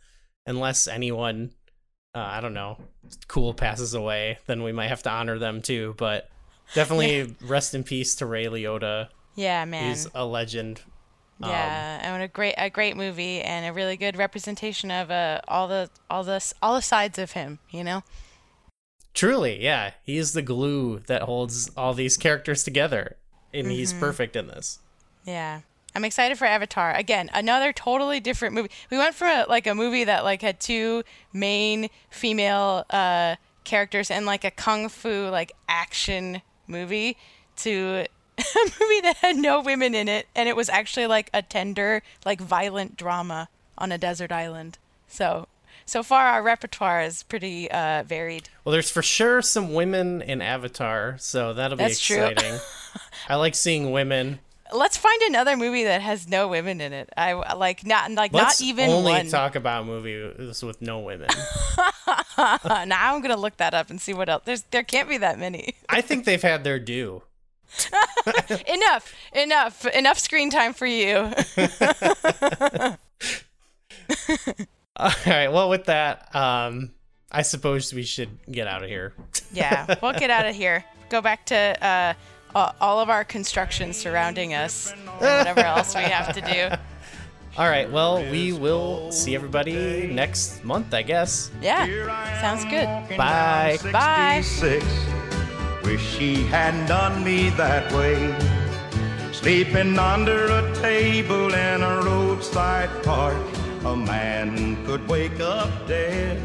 [0.45, 1.53] unless anyone,
[2.17, 2.79] uh, I don't know,
[3.29, 4.39] cool passes away.
[4.47, 5.95] Then we might have to honor them too.
[5.99, 6.29] But
[6.75, 9.07] definitely rest in peace to Ray Liotta.
[9.37, 9.91] yeah, man.
[9.91, 10.81] He's a legend.
[11.41, 15.43] Um, Yeah, and a great a great movie and a really good representation of uh,
[15.47, 17.61] all the all the all the sides of him.
[17.71, 18.03] You know.
[19.15, 19.93] Truly, yeah.
[20.03, 23.17] He is the glue that holds all these characters together.
[23.53, 24.01] And he's Mm-hmm.
[24.01, 24.81] perfect in this.
[25.25, 25.61] Yeah.
[25.95, 26.93] I'm excited for Avatar.
[26.93, 28.71] Again, another totally different movie.
[28.91, 34.11] We went from a, like a movie that like had two main female uh, characters
[34.11, 37.17] and like a kung fu like action movie
[37.59, 38.07] to
[38.39, 42.03] a movie that had no women in it and it was actually like a tender
[42.27, 44.79] like violent drama on a desert island.
[45.07, 45.47] So
[45.87, 48.49] so far our repertoire is pretty uh, varied.
[48.65, 52.25] Well, there's for sure some women in Avatar, so that'll be That's true.
[52.25, 52.59] exciting.
[53.29, 54.41] I like seeing women.
[54.73, 57.09] Let's find another movie that has no women in it.
[57.17, 59.29] I like not like Let's not even only one.
[59.29, 61.29] talk about movies with no women.
[62.37, 64.43] Now I'm gonna look that up and see what else.
[64.45, 65.75] There's there can't be that many.
[65.89, 67.23] I think they've had their due.
[68.69, 71.33] enough, enough, enough screen time for you.
[74.97, 75.49] All right.
[75.49, 76.93] Well, with that, um,
[77.31, 79.15] I suppose we should get out of here.
[79.53, 80.85] yeah, we'll get out of here.
[81.11, 82.17] Go back to
[82.55, 86.77] uh, all of our construction surrounding us, and whatever else we have to do.
[87.57, 87.91] All right.
[87.91, 91.51] Well, we will see everybody next month, I guess.
[91.61, 91.87] Yeah,
[92.41, 92.87] sounds good.
[93.17, 93.79] Bye.
[93.93, 94.41] Bye.
[94.43, 94.85] 66.
[95.85, 98.35] Wish she hadn't done me that way.
[99.33, 103.37] Sleeping under a table in a roadside park.
[103.85, 106.41] A man could wake up dead.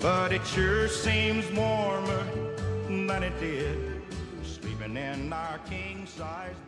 [0.00, 2.24] But it sure seems warmer
[2.86, 4.02] than it did.
[4.42, 6.59] Sleeping in our king size.